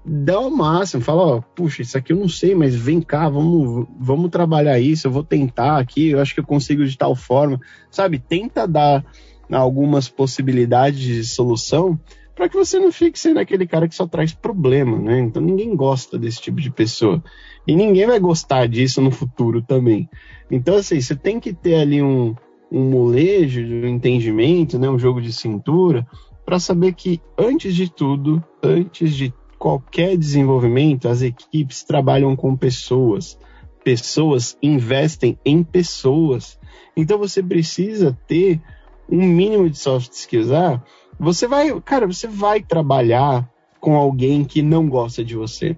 dá 0.06 0.40
o 0.40 0.56
máximo, 0.56 1.02
fala, 1.02 1.38
ó, 1.38 1.42
puxa, 1.42 1.82
isso 1.82 1.98
aqui 1.98 2.14
eu 2.14 2.18
não 2.18 2.30
sei, 2.30 2.54
mas 2.54 2.76
vem 2.76 3.02
cá, 3.02 3.28
vamos, 3.28 3.88
vamos 4.00 4.30
trabalhar 4.30 4.80
isso, 4.80 5.08
eu 5.08 5.12
vou 5.12 5.24
tentar 5.24 5.80
aqui, 5.80 6.10
eu 6.10 6.22
acho 6.22 6.34
que 6.34 6.40
eu 6.40 6.46
consigo 6.46 6.86
de 6.86 6.96
tal 6.96 7.16
forma, 7.16 7.60
sabe? 7.90 8.20
Tenta 8.20 8.68
dar 8.68 9.04
algumas 9.50 10.08
possibilidades 10.08 11.00
de 11.00 11.24
solução 11.24 12.00
para 12.36 12.50
que 12.50 12.56
você 12.56 12.78
não 12.78 12.92
fique 12.92 13.18
sendo 13.18 13.40
aquele 13.40 13.66
cara 13.66 13.88
que 13.88 13.96
só 13.96 14.06
traz 14.06 14.34
problema, 14.34 15.00
né? 15.00 15.20
Então 15.20 15.42
ninguém 15.42 15.76
gosta 15.76 16.20
desse 16.20 16.42
tipo 16.42 16.60
de 16.60 16.70
pessoa. 16.70 17.24
E 17.66 17.76
ninguém 17.76 18.06
vai 18.06 18.20
gostar 18.20 18.68
disso 18.68 19.02
no 19.02 19.10
futuro 19.10 19.62
também. 19.62 20.08
Então, 20.52 20.76
assim, 20.76 21.02
você 21.02 21.16
tem 21.16 21.40
que 21.40 21.54
ter 21.54 21.76
ali 21.76 22.04
um, 22.04 22.36
um 22.72 22.90
molejo, 22.90 23.62
um 23.62 23.88
entendimento, 23.88 24.78
né? 24.78 24.88
um 24.90 25.00
jogo 25.00 25.22
de 25.22 25.34
cintura, 25.34 26.06
para 26.46 26.60
saber 26.60 26.94
que, 26.94 27.20
antes 27.38 27.74
de 27.74 27.90
tudo, 27.92 28.44
antes 28.62 29.16
de 29.16 29.34
qualquer 29.66 30.16
desenvolvimento, 30.16 31.10
as 31.10 31.24
equipes 31.24 31.84
trabalham 31.84 32.36
com 32.36 32.56
pessoas. 32.56 33.36
Pessoas 33.84 34.56
investem 34.62 35.40
em 35.44 35.64
pessoas. 35.64 36.60
Então 36.96 37.18
você 37.18 37.42
precisa 37.42 38.16
ter 38.28 38.62
um 39.10 39.26
mínimo 39.26 39.68
de 39.68 39.80
soft 39.80 40.12
skills. 40.12 40.52
Ah, 40.52 40.80
você 41.20 41.48
vai, 41.48 41.82
cara, 41.82 42.06
você 42.06 42.28
vai 42.28 42.62
trabalhar 42.62 43.50
com 43.80 43.96
alguém 43.96 44.46
que 44.46 44.62
não 44.62 44.88
gosta 44.88 45.26
de 45.26 45.36
você. 45.36 45.76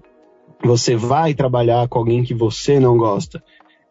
Você 0.62 0.94
vai 0.94 1.32
trabalhar 1.32 1.88
com 1.88 1.98
alguém 1.98 2.22
que 2.22 2.34
você 2.34 2.78
não 2.78 2.98
gosta. 2.98 3.42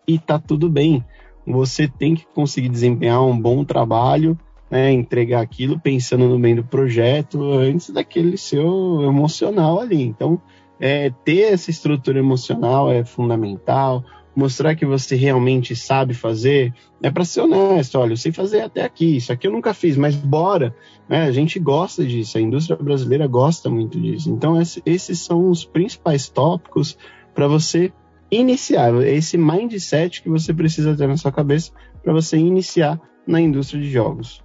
E 0.08 0.20
tá 0.20 0.38
tudo 0.38 0.70
bem. 0.70 1.04
Você 1.44 1.88
tem 1.88 2.14
que 2.14 2.28
conseguir 2.36 2.70
desempenhar 2.70 3.24
um 3.24 3.42
bom 3.42 3.66
trabalho, 3.66 4.38
né, 4.70 4.92
entregar 4.92 5.42
aquilo 5.42 5.80
pensando 5.80 6.28
no 6.28 6.40
bem 6.40 6.56
do 6.56 6.64
projeto 6.64 7.42
antes 7.52 7.90
daquele 7.90 8.38
seu 8.38 9.02
emocional 9.04 9.80
ali. 9.80 10.02
Então, 10.02 10.42
é, 10.80 11.10
ter 11.24 11.54
essa 11.54 11.72
estrutura 11.72 12.20
emocional 12.20 12.92
é 12.92 13.04
fundamental 13.04 14.04
mostrar 14.38 14.76
que 14.76 14.86
você 14.86 15.16
realmente 15.16 15.76
sabe 15.76 16.14
fazer, 16.14 16.72
é 17.02 17.10
para 17.10 17.26
ser 17.26 17.42
honesto. 17.42 17.98
Olha, 17.98 18.14
eu 18.14 18.18
sei 18.18 18.32
fazer 18.32 18.62
até 18.62 18.84
aqui, 18.84 19.18
isso 19.18 19.34
aqui 19.34 19.48
eu 19.48 19.52
nunca 19.52 19.74
fiz, 19.74 19.98
mas 19.98 20.16
bora. 20.16 20.76
Né? 21.10 21.24
A 21.24 21.32
gente 21.32 21.58
gosta 21.58 22.06
disso, 22.06 22.38
a 22.38 22.42
indústria 22.42 22.78
brasileira 22.78 23.26
gosta 23.26 23.68
muito 23.68 24.00
disso. 24.00 24.30
Então, 24.30 24.62
esses 24.86 25.20
são 25.20 25.50
os 25.50 25.66
principais 25.66 26.30
tópicos 26.30 26.96
para 27.34 27.48
você 27.48 27.92
iniciar, 28.30 28.94
esse 29.08 29.38
mindset 29.40 30.22
que 30.22 30.30
você 30.30 30.54
precisa 30.54 30.96
ter 30.96 31.08
na 31.08 31.18
sua 31.18 31.32
cabeça 31.32 31.72
para 32.04 32.14
você 32.14 32.38
iniciar 32.38 33.02
na 33.26 33.42
indústria 33.42 33.82
de 33.82 33.90
jogos. 33.90 34.44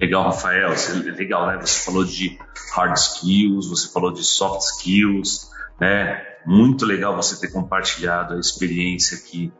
Legal, 0.00 0.24
Rafael. 0.24 0.70
Legal, 1.16 1.46
né? 1.46 1.58
Você 1.60 1.84
falou 1.84 2.04
de 2.04 2.38
hard 2.74 2.96
skills, 2.96 3.68
você 3.68 3.92
falou 3.92 4.10
de 4.10 4.24
soft 4.24 4.62
skills, 4.62 5.50
né? 5.78 6.26
Muito 6.46 6.86
legal 6.86 7.14
você 7.14 7.38
ter 7.38 7.52
compartilhado 7.52 8.34
a 8.34 8.40
experiência 8.40 9.18
aqui 9.18 9.52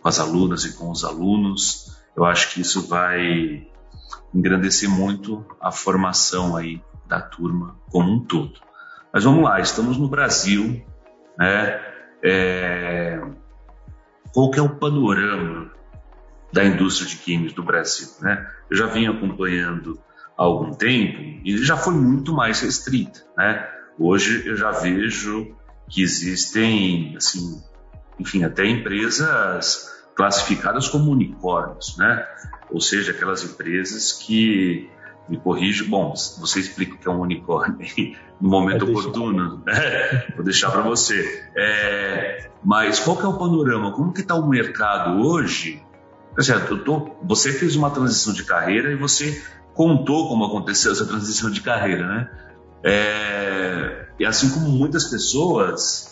com 0.00 0.08
as 0.08 0.20
alunas 0.20 0.64
e 0.64 0.76
com 0.76 0.90
os 0.90 1.04
alunos. 1.04 1.98
Eu 2.16 2.24
acho 2.24 2.54
que 2.54 2.60
isso 2.60 2.86
vai 2.86 3.66
engrandecer 4.32 4.88
muito 4.88 5.44
a 5.60 5.72
formação 5.72 6.56
aí 6.56 6.80
da 7.08 7.20
turma 7.20 7.76
como 7.90 8.12
um 8.12 8.24
todo. 8.24 8.60
Mas 9.12 9.24
vamos 9.24 9.42
lá, 9.42 9.58
estamos 9.58 9.98
no 9.98 10.08
Brasil, 10.08 10.86
né? 11.36 11.80
É... 12.22 13.20
Qual 14.32 14.52
que 14.52 14.60
é 14.60 14.62
o 14.62 14.76
panorama 14.76 15.72
da 16.52 16.64
indústria 16.64 17.08
de 17.08 17.16
games 17.26 17.52
do 17.52 17.62
Brasil, 17.62 18.08
né? 18.20 18.48
Eu 18.70 18.76
já 18.76 18.86
venho 18.86 19.12
acompanhando 19.12 20.00
há 20.36 20.42
algum 20.42 20.72
tempo 20.72 21.40
e 21.44 21.56
já 21.58 21.76
foi 21.76 21.94
muito 21.94 22.32
mais 22.32 22.60
restrita, 22.60 23.20
né? 23.36 23.68
Hoje 23.98 24.46
eu 24.46 24.56
já 24.56 24.70
vejo 24.70 25.54
que 25.88 26.02
existem, 26.02 27.14
assim, 27.16 27.62
enfim, 28.18 28.44
até 28.44 28.64
empresas 28.66 29.90
classificadas 30.14 30.88
como 30.88 31.10
unicórnios, 31.10 31.96
né? 31.98 32.26
Ou 32.70 32.80
seja, 32.80 33.12
aquelas 33.12 33.42
empresas 33.42 34.12
que 34.12 34.88
me 35.28 35.38
corrige, 35.38 35.84
bom, 35.84 36.12
você 36.38 36.60
explica 36.60 36.94
o 36.94 36.98
que 36.98 37.08
é 37.08 37.10
um 37.10 37.20
unicórnio 37.20 37.78
no 38.40 38.48
momento 38.48 38.84
oportuno, 38.84 39.62
né? 39.64 40.26
vou 40.34 40.44
deixar 40.44 40.70
para 40.70 40.82
você. 40.82 41.48
É, 41.56 42.50
mas 42.64 42.98
qual 42.98 43.16
que 43.16 43.24
é 43.24 43.28
o 43.28 43.38
panorama? 43.38 43.92
Como 43.92 44.12
que 44.12 44.22
está 44.22 44.34
o 44.34 44.48
mercado 44.48 45.20
hoje? 45.20 45.82
Exemplo, 46.40 46.78
tô, 46.78 47.16
você 47.22 47.52
fez 47.52 47.76
uma 47.76 47.90
transição 47.90 48.32
de 48.32 48.44
carreira 48.44 48.90
e 48.90 48.96
você 48.96 49.44
contou 49.74 50.26
como 50.26 50.46
aconteceu 50.46 50.90
essa 50.90 51.04
transição 51.04 51.50
de 51.50 51.60
carreira, 51.60 52.06
né? 52.06 52.30
É, 52.82 54.06
e 54.18 54.24
assim 54.24 54.48
como 54.48 54.70
muitas 54.70 55.04
pessoas 55.04 56.10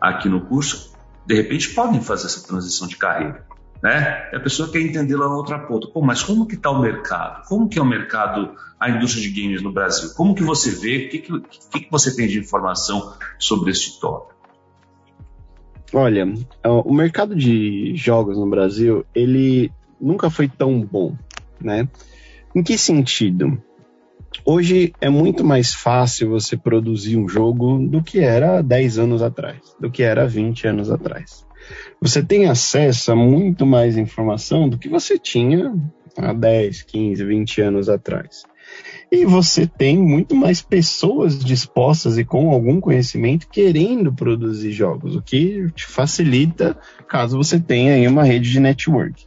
aqui 0.00 0.28
no 0.28 0.40
curso, 0.40 0.92
de 1.24 1.36
repente 1.36 1.70
podem 1.74 2.00
fazer 2.00 2.26
essa 2.26 2.44
transição 2.44 2.88
de 2.88 2.96
carreira. 2.96 3.46
Né? 3.80 4.28
E 4.32 4.36
a 4.36 4.40
pessoa 4.40 4.68
quer 4.68 4.80
entender 4.80 5.14
lá 5.14 5.28
na 5.28 5.36
outra 5.36 5.60
ponta. 5.60 5.86
Pô, 5.86 6.02
mas 6.02 6.24
como 6.24 6.44
que 6.44 6.56
está 6.56 6.70
o 6.70 6.80
mercado? 6.80 7.46
Como 7.46 7.68
que 7.68 7.78
é 7.78 7.82
o 7.82 7.86
mercado, 7.86 8.56
a 8.80 8.90
indústria 8.90 9.22
de 9.22 9.30
games 9.30 9.62
no 9.62 9.72
Brasil? 9.72 10.12
Como 10.16 10.34
que 10.34 10.42
você 10.42 10.72
vê? 10.72 11.06
O 11.06 11.08
que, 11.08 11.18
que, 11.20 11.80
que, 11.82 11.88
você 11.88 12.16
tem 12.16 12.26
de 12.26 12.40
informação 12.40 13.16
sobre 13.38 13.70
esse 13.70 14.00
tópico? 14.00 14.37
Olha, 15.92 16.26
o 16.64 16.92
mercado 16.92 17.34
de 17.34 17.94
jogos 17.96 18.36
no 18.36 18.48
Brasil, 18.48 19.06
ele 19.14 19.72
nunca 20.00 20.28
foi 20.28 20.46
tão 20.46 20.80
bom, 20.80 21.16
né? 21.60 21.88
Em 22.54 22.62
que 22.62 22.76
sentido? 22.76 23.62
Hoje 24.44 24.94
é 25.00 25.08
muito 25.08 25.44
mais 25.44 25.74
fácil 25.74 26.28
você 26.30 26.56
produzir 26.56 27.16
um 27.16 27.28
jogo 27.28 27.78
do 27.78 28.02
que 28.02 28.20
era 28.20 28.62
10 28.62 28.98
anos 28.98 29.22
atrás, 29.22 29.60
do 29.80 29.90
que 29.90 30.02
era 30.02 30.26
20 30.26 30.66
anos 30.66 30.90
atrás. 30.90 31.46
Você 32.00 32.22
tem 32.22 32.46
acesso 32.46 33.12
a 33.12 33.16
muito 33.16 33.64
mais 33.66 33.96
informação 33.96 34.68
do 34.68 34.78
que 34.78 34.88
você 34.88 35.18
tinha 35.18 35.72
há 36.16 36.32
10, 36.32 36.82
15, 36.82 37.24
20 37.24 37.60
anos 37.62 37.88
atrás. 37.88 38.42
E 39.10 39.24
você 39.24 39.66
tem 39.66 39.96
muito 39.96 40.36
mais 40.36 40.60
pessoas 40.60 41.38
dispostas 41.38 42.18
e 42.18 42.24
com 42.24 42.50
algum 42.50 42.78
conhecimento 42.78 43.48
querendo 43.48 44.12
produzir 44.12 44.72
jogos, 44.72 45.16
o 45.16 45.22
que 45.22 45.70
te 45.72 45.86
facilita 45.86 46.78
caso 47.08 47.38
você 47.38 47.58
tenha 47.58 47.94
aí 47.94 48.06
uma 48.06 48.22
rede 48.22 48.50
de 48.50 48.60
network. 48.60 49.26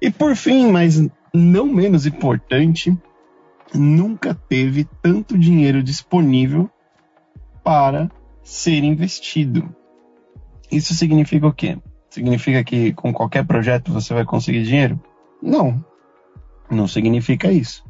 E 0.00 0.10
por 0.10 0.36
fim, 0.36 0.70
mas 0.70 1.02
não 1.32 1.66
menos 1.66 2.04
importante, 2.04 2.94
nunca 3.74 4.34
teve 4.34 4.86
tanto 5.02 5.38
dinheiro 5.38 5.82
disponível 5.82 6.70
para 7.62 8.10
ser 8.42 8.84
investido. 8.84 9.74
Isso 10.70 10.94
significa 10.94 11.46
o 11.46 11.52
quê? 11.52 11.78
Significa 12.10 12.62
que 12.62 12.92
com 12.92 13.12
qualquer 13.12 13.44
projeto 13.46 13.90
você 13.90 14.12
vai 14.12 14.24
conseguir 14.24 14.64
dinheiro? 14.64 15.00
Não. 15.42 15.84
Não 16.70 16.86
significa 16.86 17.50
isso. 17.50 17.82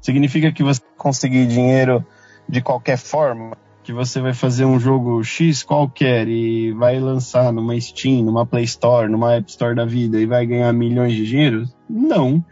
Significa 0.00 0.52
que 0.52 0.62
você 0.62 0.80
conseguir 0.96 1.46
dinheiro 1.46 2.04
de 2.48 2.60
qualquer 2.60 2.98
forma, 2.98 3.56
que 3.82 3.92
você 3.92 4.20
vai 4.20 4.32
fazer 4.32 4.64
um 4.64 4.78
jogo 4.78 5.22
X 5.22 5.62
qualquer 5.62 6.26
e 6.28 6.72
vai 6.72 6.98
lançar 6.98 7.52
numa 7.52 7.78
Steam, 7.78 8.22
numa 8.22 8.46
Play 8.46 8.64
Store, 8.64 9.10
numa 9.10 9.34
App 9.34 9.50
Store 9.50 9.74
da 9.74 9.84
vida 9.84 10.20
e 10.20 10.26
vai 10.26 10.46
ganhar 10.46 10.72
milhões 10.72 11.12
de 11.12 11.26
dinheiro? 11.26 11.68
Não. 11.88 12.44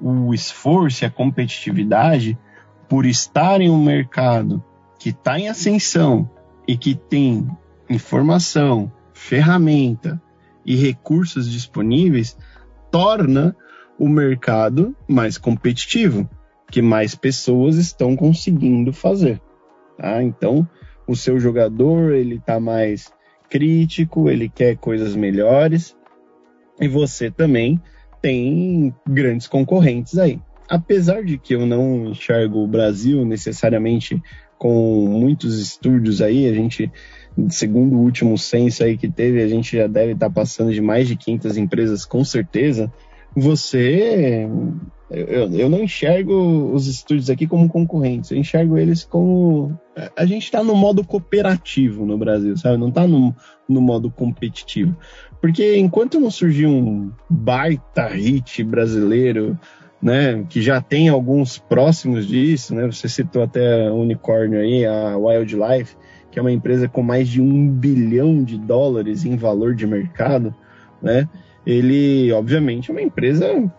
O 0.00 0.32
esforço 0.32 1.04
e 1.04 1.06
a 1.06 1.10
competitividade 1.10 2.38
por 2.88 3.04
estar 3.04 3.60
em 3.60 3.70
um 3.70 3.82
mercado 3.82 4.64
que 4.98 5.10
está 5.10 5.38
em 5.38 5.48
ascensão 5.48 6.28
e 6.66 6.76
que 6.76 6.94
tem 6.94 7.46
informação, 7.88 8.90
ferramenta 9.12 10.20
e 10.64 10.76
recursos 10.76 11.50
disponíveis, 11.50 12.36
torna 12.90 13.54
o 13.98 14.08
mercado 14.08 14.96
mais 15.06 15.36
competitivo, 15.36 16.28
que 16.70 16.80
mais 16.80 17.14
pessoas 17.14 17.76
estão 17.76 18.16
conseguindo 18.16 18.92
fazer. 18.92 19.40
Tá? 19.96 20.22
Então, 20.22 20.68
o 21.06 21.16
seu 21.16 21.38
jogador 21.38 22.12
ele 22.12 22.36
está 22.36 22.60
mais 22.60 23.12
crítico, 23.48 24.30
ele 24.30 24.48
quer 24.48 24.76
coisas 24.76 25.16
melhores 25.16 25.96
e 26.80 26.86
você 26.86 27.30
também 27.30 27.80
tem 28.22 28.94
grandes 29.06 29.46
concorrentes 29.46 30.16
aí. 30.18 30.40
Apesar 30.68 31.24
de 31.24 31.36
que 31.36 31.54
eu 31.54 31.66
não 31.66 32.10
enxergo 32.10 32.60
o 32.60 32.68
Brasil 32.68 33.24
necessariamente 33.24 34.22
com 34.56 35.06
muitos 35.08 35.58
estúdios 35.58 36.22
aí, 36.22 36.48
a 36.48 36.54
gente, 36.54 36.90
segundo 37.48 37.96
o 37.96 38.02
último 38.02 38.38
censo 38.38 38.84
aí 38.84 38.96
que 38.96 39.10
teve, 39.10 39.42
a 39.42 39.48
gente 39.48 39.76
já 39.76 39.86
deve 39.86 40.12
estar 40.12 40.28
tá 40.28 40.32
passando 40.32 40.72
de 40.72 40.80
mais 40.80 41.08
de 41.08 41.16
500 41.16 41.56
empresas 41.56 42.04
com 42.04 42.22
certeza. 42.24 42.92
Você, 43.34 44.48
eu, 45.10 45.52
eu 45.52 45.68
não 45.68 45.82
enxergo 45.82 46.72
os 46.72 46.86
estúdios 46.86 47.28
aqui 47.28 47.46
como 47.46 47.68
concorrentes, 47.68 48.30
eu 48.30 48.38
enxergo 48.38 48.78
eles 48.78 49.04
como. 49.04 49.78
A 50.16 50.24
gente 50.24 50.44
está 50.44 50.62
no 50.62 50.74
modo 50.74 51.04
cooperativo 51.04 52.06
no 52.06 52.16
Brasil, 52.16 52.56
sabe? 52.56 52.78
Não 52.78 52.88
está 52.88 53.06
no, 53.06 53.34
no 53.68 53.80
modo 53.80 54.10
competitivo. 54.10 54.96
Porque 55.40 55.76
enquanto 55.76 56.20
não 56.20 56.30
surgir 56.30 56.66
um 56.66 57.10
baita 57.28 58.06
hit 58.08 58.62
brasileiro 58.62 59.58
né, 60.00 60.44
que 60.48 60.62
já 60.62 60.80
tem 60.80 61.08
alguns 61.08 61.58
próximos 61.58 62.26
disso, 62.26 62.74
né? 62.74 62.86
Você 62.86 63.08
citou 63.08 63.42
até 63.42 63.88
a 63.88 63.92
unicórnio 63.92 64.60
aí, 64.60 64.86
a 64.86 65.16
Wildlife, 65.16 65.96
que 66.30 66.38
é 66.38 66.42
uma 66.42 66.52
empresa 66.52 66.88
com 66.88 67.02
mais 67.02 67.28
de 67.28 67.42
um 67.42 67.68
bilhão 67.68 68.42
de 68.42 68.56
dólares 68.56 69.24
em 69.24 69.36
valor 69.36 69.74
de 69.74 69.86
mercado, 69.86 70.54
né? 71.02 71.28
Ele, 71.66 72.32
obviamente, 72.32 72.90
é 72.90 72.94
uma 72.94 73.02
empresa 73.02 73.70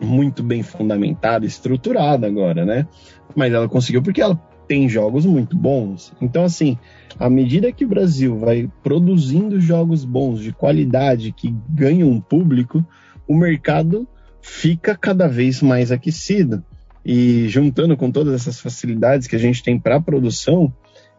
muito 0.00 0.42
bem 0.42 0.62
fundamentada, 0.62 1.46
estruturada 1.46 2.26
agora, 2.26 2.64
né? 2.64 2.86
Mas 3.34 3.52
ela 3.52 3.68
conseguiu 3.68 4.02
porque 4.02 4.20
ela 4.20 4.40
tem 4.66 4.88
jogos 4.88 5.24
muito 5.24 5.56
bons. 5.56 6.12
Então, 6.20 6.44
assim, 6.44 6.78
à 7.18 7.28
medida 7.28 7.72
que 7.72 7.84
o 7.84 7.88
Brasil 7.88 8.38
vai 8.38 8.70
produzindo 8.82 9.60
jogos 9.60 10.04
bons, 10.04 10.40
de 10.40 10.52
qualidade, 10.52 11.32
que 11.32 11.54
ganham 11.70 12.10
um 12.10 12.20
público, 12.20 12.84
o 13.26 13.34
mercado 13.34 14.06
fica 14.40 14.96
cada 14.96 15.26
vez 15.26 15.62
mais 15.62 15.90
aquecido. 15.90 16.62
E 17.04 17.48
juntando 17.48 17.96
com 17.96 18.10
todas 18.10 18.34
essas 18.34 18.60
facilidades 18.60 19.26
que 19.26 19.34
a 19.34 19.38
gente 19.38 19.62
tem 19.62 19.78
para 19.78 20.00
produção, 20.00 20.72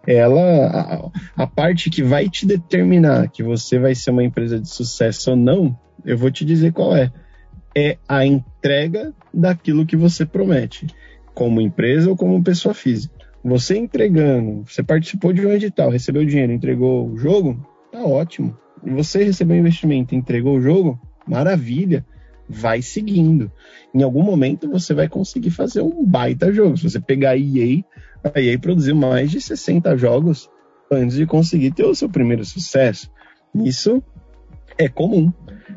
ela 0.05 1.11
a, 1.35 1.43
a, 1.43 1.47
parte 1.47 1.89
que 1.89 2.03
vai 2.03 2.29
te 2.29 2.45
determinar 2.45 3.29
que 3.29 3.41
você 3.43 3.79
vai 3.79 3.95
ser 3.95 4.11
uma 4.11 4.23
empresa 4.23 4.59
de 4.59 4.69
sucesso 4.69 5.31
ou 5.31 5.35
não, 5.35 5.77
eu 6.05 6.17
vou 6.17 6.29
te 6.29 6.45
dizer 6.45 6.73
qual 6.73 6.95
é. 6.95 7.11
É 7.79 7.97
a 8.07 8.25
entrega 8.25 9.13
daquilo 9.33 9.85
que 9.85 9.95
você 9.95 10.25
promete, 10.25 10.87
como 11.33 11.61
empresa 11.61 12.09
ou 12.09 12.17
como 12.17 12.43
pessoa 12.43 12.73
física. 12.73 13.15
Você 13.43 13.77
entregando, 13.77 14.65
você 14.65 14.83
participou 14.83 15.31
de 15.31 15.45
um 15.45 15.53
edital, 15.53 15.89
recebeu 15.89 16.25
dinheiro, 16.25 16.51
entregou 16.51 17.09
o 17.09 17.17
jogo, 17.17 17.65
tá 17.91 18.03
ótimo. 18.03 18.57
Você 18.83 19.23
recebeu 19.23 19.55
investimento, 19.55 20.13
entregou 20.13 20.57
o 20.57 20.61
jogo, 20.61 20.99
maravilha 21.25 22.05
vai 22.49 22.81
seguindo. 22.81 23.51
Em 23.93 24.01
algum 24.01 24.23
momento 24.23 24.67
você 24.67 24.93
vai 24.93 25.07
conseguir 25.07 25.51
fazer 25.51 25.81
um 25.81 26.03
baita 26.03 26.51
jogo. 26.51 26.75
Se 26.75 26.89
você 26.89 26.99
pegar 26.99 27.31
a 27.31 27.37
EA, 27.37 27.83
a 28.23 28.41
EA 28.41 28.57
produziu 28.57 28.95
mais 28.95 29.29
de 29.29 29.39
60 29.39 29.95
jogos 29.95 30.49
antes 30.91 31.15
de 31.15 31.27
conseguir 31.27 31.71
ter 31.71 31.85
o 31.85 31.93
seu 31.93 32.09
primeiro 32.09 32.43
sucesso. 32.43 33.11
Isso 33.53 34.03
é 34.77 34.89
comum. 34.89 35.31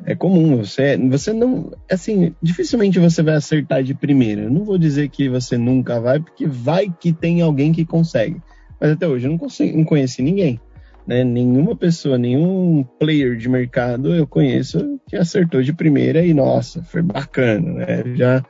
É 0.05 0.15
comum. 0.15 0.57
Você, 0.59 0.97
você 0.97 1.33
não. 1.33 1.73
Assim, 1.91 2.35
dificilmente 2.43 2.99
você 2.99 3.23
vai 3.23 3.35
acertar 3.35 3.83
de 3.83 3.95
primeira. 3.95 4.43
Eu 4.43 4.51
não 4.51 4.65
vou 4.65 4.79
dizer 4.79 5.09
que 5.09 5.29
você 5.29 5.57
nunca 5.57 6.01
vai, 6.01 6.21
porque 6.21 6.47
vai 6.47 6.93
que 7.01 7.13
tem 7.13 7.41
alguém 7.41 7.73
que 7.73 7.85
consegue. 7.85 8.41
Mas 8.81 8.93
até 8.93 9.07
hoje 9.07 9.27
eu 9.27 9.31
não, 9.31 9.39
não 9.77 9.85
conheci 9.85 10.23
ninguém. 10.23 10.61
Né? 11.07 11.25
Nenhuma 11.25 11.75
pessoa, 11.77 12.17
nenhum 12.17 12.85
player 12.99 13.37
de 13.37 13.49
mercado 13.49 14.15
eu 14.15 14.27
conheço 14.27 15.01
que 15.09 15.17
acertou 15.17 15.63
de 15.63 15.73
primeira 15.73 16.25
e 16.25 16.33
nossa, 16.33 16.83
foi 16.83 17.03
bacana, 17.03 17.73
né? 17.73 18.03
Já 18.15 18.45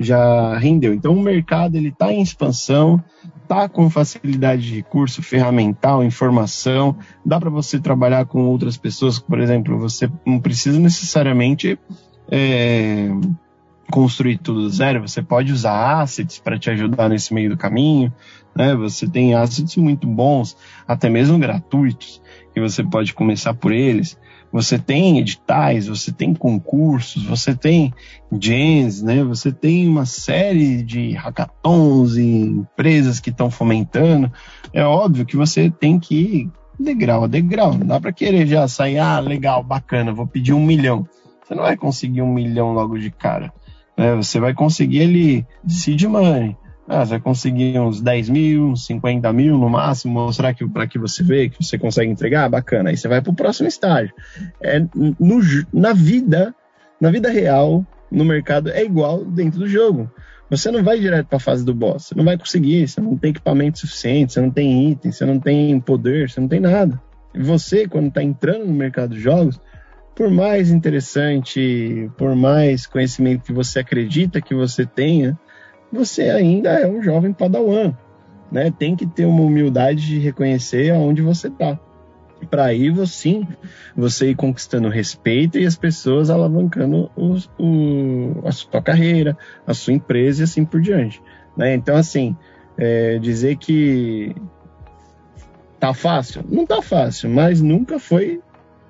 já 0.00 0.56
rendeu. 0.56 0.94
Então 0.94 1.12
o 1.12 1.22
mercado 1.22 1.76
ele 1.76 1.88
está 1.88 2.10
em 2.10 2.22
expansão, 2.22 3.02
tá 3.46 3.68
com 3.68 3.90
facilidade 3.90 4.62
de 4.62 4.76
recurso, 4.76 5.22
ferramental, 5.22 6.02
informação, 6.02 6.96
dá 7.24 7.38
para 7.38 7.50
você 7.50 7.78
trabalhar 7.78 8.24
com 8.24 8.42
outras 8.46 8.76
pessoas, 8.78 9.18
por 9.18 9.38
exemplo, 9.38 9.78
você 9.78 10.10
não 10.26 10.40
precisa 10.40 10.78
necessariamente 10.78 11.78
é, 12.30 13.10
construir 13.90 14.38
tudo 14.38 14.62
do 14.62 14.70
zero, 14.70 15.06
você 15.06 15.20
pode 15.20 15.52
usar 15.52 16.00
assets 16.00 16.38
para 16.38 16.58
te 16.58 16.70
ajudar 16.70 17.08
nesse 17.08 17.34
meio 17.34 17.50
do 17.50 17.56
caminho, 17.56 18.12
né? 18.56 18.74
Você 18.76 19.06
tem 19.06 19.34
assets 19.34 19.76
muito 19.76 20.06
bons, 20.06 20.56
até 20.86 21.10
mesmo 21.10 21.38
gratuitos, 21.38 22.22
que 22.54 22.60
você 22.60 22.82
pode 22.82 23.12
começar 23.12 23.52
por 23.52 23.72
eles. 23.72 24.18
Você 24.52 24.78
tem 24.78 25.18
editais, 25.18 25.86
você 25.86 26.10
tem 26.10 26.34
concursos, 26.34 27.24
você 27.24 27.54
tem 27.54 27.94
gens, 28.32 29.00
né? 29.00 29.22
Você 29.22 29.52
tem 29.52 29.86
uma 29.86 30.04
série 30.04 30.82
de 30.82 31.12
hackathons 31.12 32.16
e 32.16 32.26
empresas 32.26 33.20
que 33.20 33.30
estão 33.30 33.50
fomentando. 33.50 34.30
É 34.72 34.84
óbvio 34.84 35.24
que 35.24 35.36
você 35.36 35.70
tem 35.70 36.00
que 36.00 36.14
ir 36.14 36.50
degrau 36.78 37.24
a 37.24 37.26
degrau. 37.26 37.74
Não 37.74 37.86
dá 37.86 38.00
para 38.00 38.12
querer 38.12 38.46
já 38.46 38.66
sair, 38.66 38.98
ah, 38.98 39.20
legal, 39.20 39.62
bacana, 39.62 40.12
vou 40.12 40.26
pedir 40.26 40.52
um 40.52 40.64
milhão. 40.64 41.06
Você 41.44 41.54
não 41.54 41.62
vai 41.62 41.76
conseguir 41.76 42.22
um 42.22 42.32
milhão 42.32 42.72
logo 42.72 42.98
de 42.98 43.10
cara. 43.10 43.52
Né? 43.96 44.16
Você 44.16 44.40
vai 44.40 44.54
conseguir 44.54 44.98
ele 44.98 45.46
seed 45.66 46.02
money. 46.04 46.56
Ah, 46.88 47.04
você 47.04 47.20
conseguir 47.20 47.78
uns 47.78 48.00
10 48.00 48.28
mil, 48.28 48.68
uns 48.68 48.86
50 48.86 49.32
mil 49.32 49.56
no 49.56 49.68
máximo, 49.68 50.14
mostrar 50.14 50.54
que 50.54 50.66
para 50.66 50.86
que 50.86 50.98
você 50.98 51.22
vê 51.22 51.48
que 51.48 51.62
você 51.62 51.78
consegue 51.78 52.10
entregar, 52.10 52.48
bacana. 52.48 52.90
Aí 52.90 52.96
você 52.96 53.06
vai 53.06 53.20
para 53.20 53.30
o 53.30 53.34
próximo 53.34 53.68
estágio. 53.68 54.12
É, 54.60 54.80
no, 54.80 55.40
na 55.72 55.92
vida, 55.92 56.54
na 57.00 57.10
vida 57.10 57.30
real, 57.30 57.86
no 58.10 58.24
mercado, 58.24 58.70
é 58.70 58.84
igual 58.84 59.24
dentro 59.24 59.60
do 59.60 59.68
jogo. 59.68 60.10
Você 60.50 60.68
não 60.72 60.82
vai 60.82 60.98
direto 60.98 61.28
para 61.28 61.36
a 61.36 61.40
fase 61.40 61.64
do 61.64 61.72
boss, 61.72 62.06
você 62.06 62.14
não 62.16 62.24
vai 62.24 62.36
conseguir, 62.36 62.88
você 62.88 63.00
não 63.00 63.16
tem 63.16 63.30
equipamento 63.30 63.78
suficiente, 63.78 64.32
você 64.32 64.40
não 64.40 64.50
tem 64.50 64.90
item, 64.90 65.12
você 65.12 65.24
não 65.24 65.38
tem 65.38 65.78
poder, 65.78 66.28
você 66.28 66.40
não 66.40 66.48
tem 66.48 66.58
nada. 66.58 67.00
E 67.32 67.40
você, 67.40 67.86
quando 67.86 68.08
está 68.08 68.20
entrando 68.20 68.66
no 68.66 68.72
mercado 68.72 69.14
de 69.14 69.20
jogos, 69.20 69.60
por 70.16 70.28
mais 70.28 70.70
interessante, 70.70 72.10
por 72.18 72.34
mais 72.34 72.84
conhecimento 72.84 73.44
que 73.44 73.52
você 73.52 73.78
acredita 73.78 74.40
que 74.40 74.54
você 74.54 74.84
tenha, 74.84 75.38
você 75.92 76.22
ainda 76.30 76.70
é 76.70 76.86
um 76.86 77.02
jovem 77.02 77.32
padawan, 77.32 77.92
né? 78.50 78.72
Tem 78.76 78.94
que 78.94 79.06
ter 79.06 79.26
uma 79.26 79.42
humildade 79.42 80.06
de 80.06 80.18
reconhecer 80.18 80.92
aonde 80.92 81.22
você 81.22 81.48
está. 81.48 81.78
Para 82.50 82.66
aí, 82.66 82.90
sim, 83.06 83.46
você 83.94 84.30
ir 84.30 84.34
conquistando 84.34 84.88
respeito 84.88 85.58
e 85.58 85.66
as 85.66 85.76
pessoas 85.76 86.30
alavancando 86.30 87.10
o, 87.14 88.46
a 88.46 88.50
sua 88.50 88.80
carreira, 88.80 89.36
a 89.66 89.74
sua 89.74 89.92
empresa 89.92 90.42
e 90.42 90.44
assim 90.44 90.64
por 90.64 90.80
diante. 90.80 91.22
Né? 91.54 91.74
Então, 91.74 91.96
assim, 91.96 92.34
é, 92.78 93.18
dizer 93.18 93.56
que 93.56 94.34
tá 95.78 95.92
fácil, 95.92 96.42
não 96.48 96.66
tá 96.66 96.80
fácil, 96.80 97.28
mas 97.28 97.60
nunca 97.60 97.98
foi 97.98 98.40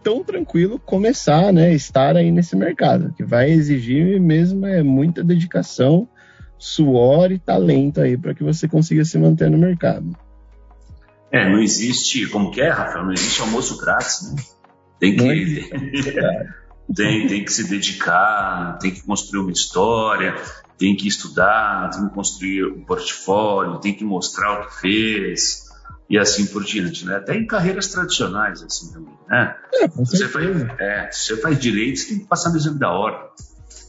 tão 0.02 0.24
tranquilo 0.24 0.78
começar, 0.78 1.52
né, 1.52 1.72
estar 1.72 2.16
aí 2.16 2.30
nesse 2.30 2.56
mercado, 2.56 3.12
que 3.16 3.22
vai 3.22 3.50
exigir 3.50 4.20
mesmo 4.20 4.66
é 4.66 4.82
muita 4.82 5.22
dedicação 5.22 6.08
suor 6.60 7.32
e 7.32 7.38
talento 7.38 8.02
aí 8.02 8.18
para 8.18 8.34
que 8.34 8.44
você 8.44 8.68
consiga 8.68 9.02
se 9.04 9.18
manter 9.18 9.50
no 9.50 9.56
mercado. 9.56 10.14
É, 11.32 11.48
não 11.48 11.58
existe, 11.58 12.26
como 12.26 12.50
que 12.50 12.60
é, 12.60 12.68
Rafael? 12.68 13.04
Não 13.04 13.12
existe 13.12 13.40
almoço 13.40 13.78
grátis, 13.78 14.30
né? 14.30 14.42
Tem 14.98 15.16
que, 15.16 15.70
tem, 16.94 17.26
tem 17.26 17.44
que 17.44 17.52
se 17.52 17.68
dedicar, 17.68 18.78
tem 18.78 18.90
que 18.90 19.02
construir 19.02 19.40
uma 19.40 19.52
história, 19.52 20.34
tem 20.76 20.94
que 20.94 21.08
estudar, 21.08 21.88
tem 21.90 22.06
que 22.06 22.14
construir 22.14 22.66
um 22.66 22.84
portfólio, 22.84 23.78
tem 23.78 23.94
que 23.94 24.04
mostrar 24.04 24.60
o 24.60 24.66
que 24.66 24.80
fez. 24.80 25.70
e 26.10 26.18
assim 26.18 26.44
por 26.46 26.62
diante, 26.62 27.06
né? 27.06 27.16
Até 27.16 27.36
em 27.36 27.46
carreiras 27.46 27.88
tradicionais, 27.88 28.62
assim 28.62 28.92
também, 28.92 29.14
né? 29.28 29.56
É, 29.74 29.88
você, 29.88 30.28
faz, 30.28 30.46
é, 30.78 31.10
você 31.10 31.36
faz 31.38 31.58
direito, 31.58 32.00
você 32.00 32.08
tem 32.08 32.18
que 32.18 32.26
passar 32.26 32.50
no 32.50 32.56
exame 32.56 32.78
da 32.78 32.90
ordem, 32.90 33.30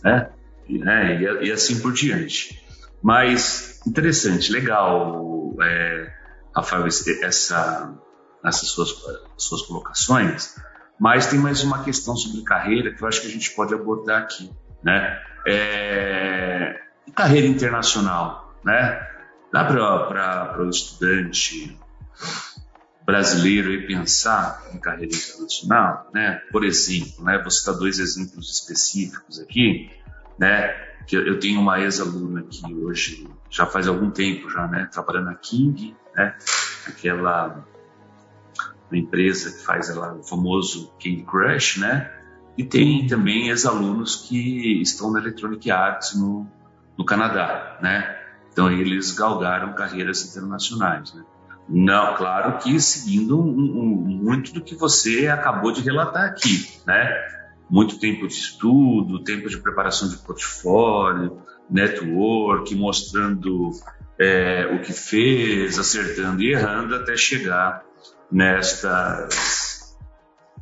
né? 0.05 0.29
E, 0.67 0.77
né? 0.77 1.21
e, 1.21 1.47
e 1.47 1.51
assim 1.51 1.79
por 1.79 1.93
diante. 1.93 2.61
Mas 3.01 3.81
interessante, 3.85 4.51
legal, 4.51 5.55
é, 5.61 6.13
Rafael, 6.55 6.85
essa, 6.85 7.93
essas 8.43 8.69
suas, 8.69 8.89
suas 9.37 9.61
colocações. 9.63 10.55
Mas 10.99 11.27
tem 11.27 11.39
mais 11.39 11.63
uma 11.63 11.83
questão 11.83 12.15
sobre 12.15 12.43
carreira 12.43 12.93
que 12.93 13.01
eu 13.01 13.07
acho 13.07 13.21
que 13.21 13.27
a 13.27 13.31
gente 13.31 13.51
pode 13.51 13.73
abordar 13.73 14.21
aqui, 14.21 14.51
né? 14.83 15.19
É, 15.47 16.79
carreira 17.15 17.47
internacional, 17.47 18.55
né? 18.63 19.07
Dá 19.51 19.65
para 19.65 20.61
o 20.61 20.69
estudante 20.69 21.75
brasileiro 23.03 23.87
pensar 23.87 24.63
em 24.73 24.77
carreira 24.77 25.15
internacional, 25.15 26.09
né? 26.13 26.39
Por 26.51 26.63
exemplo, 26.63 27.23
né? 27.25 27.39
Vou 27.39 27.49
citar 27.49 27.75
dois 27.75 27.97
exemplos 27.97 28.51
específicos 28.51 29.39
aqui, 29.39 29.89
né? 30.41 30.73
Que 31.05 31.15
eu 31.15 31.39
tenho 31.39 31.61
uma 31.61 31.79
ex-aluna 31.79 32.41
que 32.41 32.73
hoje 32.73 33.27
já 33.49 33.67
faz 33.67 33.87
algum 33.87 34.09
tempo 34.09 34.49
já, 34.49 34.67
né? 34.67 34.89
Trabalhando 34.91 35.25
na 35.25 35.35
King, 35.35 35.95
né? 36.15 36.35
Aquela 36.87 37.63
empresa 38.91 39.51
que 39.51 39.63
faz 39.63 39.95
lá, 39.95 40.13
o 40.15 40.23
famoso 40.23 40.91
Candy 41.01 41.23
Crush, 41.23 41.79
né? 41.79 42.11
E 42.57 42.63
tem 42.63 43.05
também 43.05 43.49
ex-alunos 43.49 44.27
que 44.27 44.81
estão 44.81 45.11
na 45.11 45.19
Electronic 45.19 45.69
Arts 45.69 46.15
no, 46.15 46.47
no 46.97 47.05
Canadá, 47.05 47.77
né? 47.81 48.17
Então 48.51 48.71
eles 48.71 49.11
galgaram 49.11 49.73
carreiras 49.73 50.27
internacionais, 50.27 51.13
né? 51.13 51.23
Não, 51.69 52.15
claro 52.15 52.57
que 52.57 52.79
seguindo 52.79 53.39
um, 53.39 53.47
um, 53.47 53.85
muito 54.23 54.51
do 54.53 54.61
que 54.61 54.75
você 54.75 55.27
acabou 55.27 55.71
de 55.71 55.81
relatar 55.81 56.25
aqui, 56.25 56.67
né? 56.85 57.40
Muito 57.71 57.97
tempo 57.97 58.27
de 58.27 58.33
estudo, 58.33 59.23
tempo 59.23 59.47
de 59.47 59.57
preparação 59.57 60.09
de 60.09 60.17
portfólio, 60.17 61.41
network, 61.69 62.75
mostrando 62.75 63.71
é, 64.19 64.67
o 64.75 64.81
que 64.81 64.91
fez, 64.91 65.79
acertando 65.79 66.43
e 66.43 66.51
errando 66.51 66.93
até 66.93 67.15
chegar 67.15 67.83
nestas, 68.29 69.97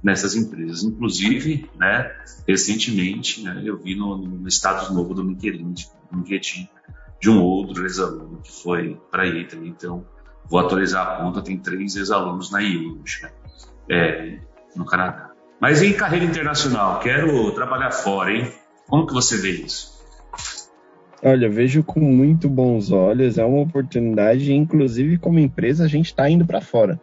nessas 0.03 0.35
empresas. 0.35 0.83
Inclusive, 0.83 1.69
né, 1.75 2.15
recentemente, 2.47 3.41
né, 3.43 3.61
eu 3.65 3.77
vi 3.77 3.95
no, 3.95 4.15
no 4.15 4.47
status 4.47 4.91
novo 4.91 5.15
do 5.15 5.23
LinkedIn, 5.23 5.73
LinkedIn 6.13 6.69
de 7.19 7.29
um 7.29 7.41
outro 7.41 7.83
ex-aluno 7.83 8.41
que 8.41 8.51
foi 8.51 9.01
para 9.11 9.23
aí 9.23 9.45
também. 9.45 9.69
Então, 9.69 10.05
vou 10.45 10.59
atualizar 10.59 11.07
a 11.07 11.17
conta, 11.17 11.41
tem 11.41 11.57
três 11.57 11.95
ex-alunos 11.95 12.51
na 12.51 12.61
IUNS, 12.61 13.21
né, 13.23 13.31
é, 13.89 14.39
no 14.75 14.85
Canadá. 14.85 15.28
Mas 15.59 15.81
em 15.81 15.93
carreira 15.93 16.25
internacional, 16.25 16.99
quero 16.99 17.51
trabalhar 17.51 17.91
fora, 17.91 18.31
hein? 18.31 18.51
Como 18.87 19.05
que 19.05 19.13
você 19.13 19.37
vê 19.37 19.51
isso? 19.51 19.99
Olha, 21.21 21.49
vejo 21.49 21.83
com 21.83 21.99
muito 21.99 22.47
bons 22.47 22.91
olhos, 22.91 23.37
é 23.37 23.43
uma 23.43 23.61
oportunidade, 23.61 24.53
inclusive 24.53 25.17
como 25.17 25.37
empresa 25.37 25.83
a 25.83 25.87
gente 25.87 26.07
está 26.07 26.29
indo 26.29 26.45
para 26.45 26.61
fora. 26.61 26.99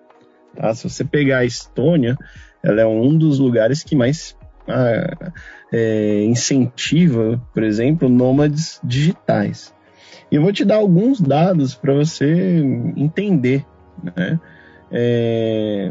Tá? 0.56 0.74
Se 0.74 0.88
você 0.88 1.04
pegar 1.04 1.38
a 1.38 1.44
Estônia, 1.44 2.16
ela 2.62 2.80
é 2.80 2.86
um 2.86 3.16
dos 3.16 3.38
lugares 3.38 3.82
que 3.82 3.94
mais 3.94 4.34
ah, 4.66 5.32
é, 5.70 6.24
incentiva, 6.24 7.40
por 7.52 7.62
exemplo, 7.62 8.08
nômades 8.08 8.80
digitais. 8.82 9.74
E 10.30 10.36
eu 10.36 10.42
vou 10.42 10.52
te 10.52 10.64
dar 10.64 10.76
alguns 10.76 11.20
dados 11.20 11.74
para 11.74 11.92
você 11.92 12.62
entender. 12.96 13.64
Né? 14.02 14.40
É, 14.90 15.90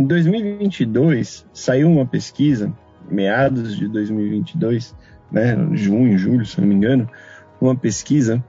em 0.00 0.06
2022, 0.06 1.46
saiu 1.52 1.90
uma 1.90 2.06
pesquisa, 2.06 2.72
meados 3.10 3.76
de 3.76 3.86
2022, 3.86 4.96
né, 5.30 5.54
junho, 5.74 6.16
julho, 6.16 6.46
se 6.46 6.58
não 6.58 6.66
me 6.66 6.74
engano, 6.74 7.06
uma 7.60 7.76
pesquisa 7.76 8.42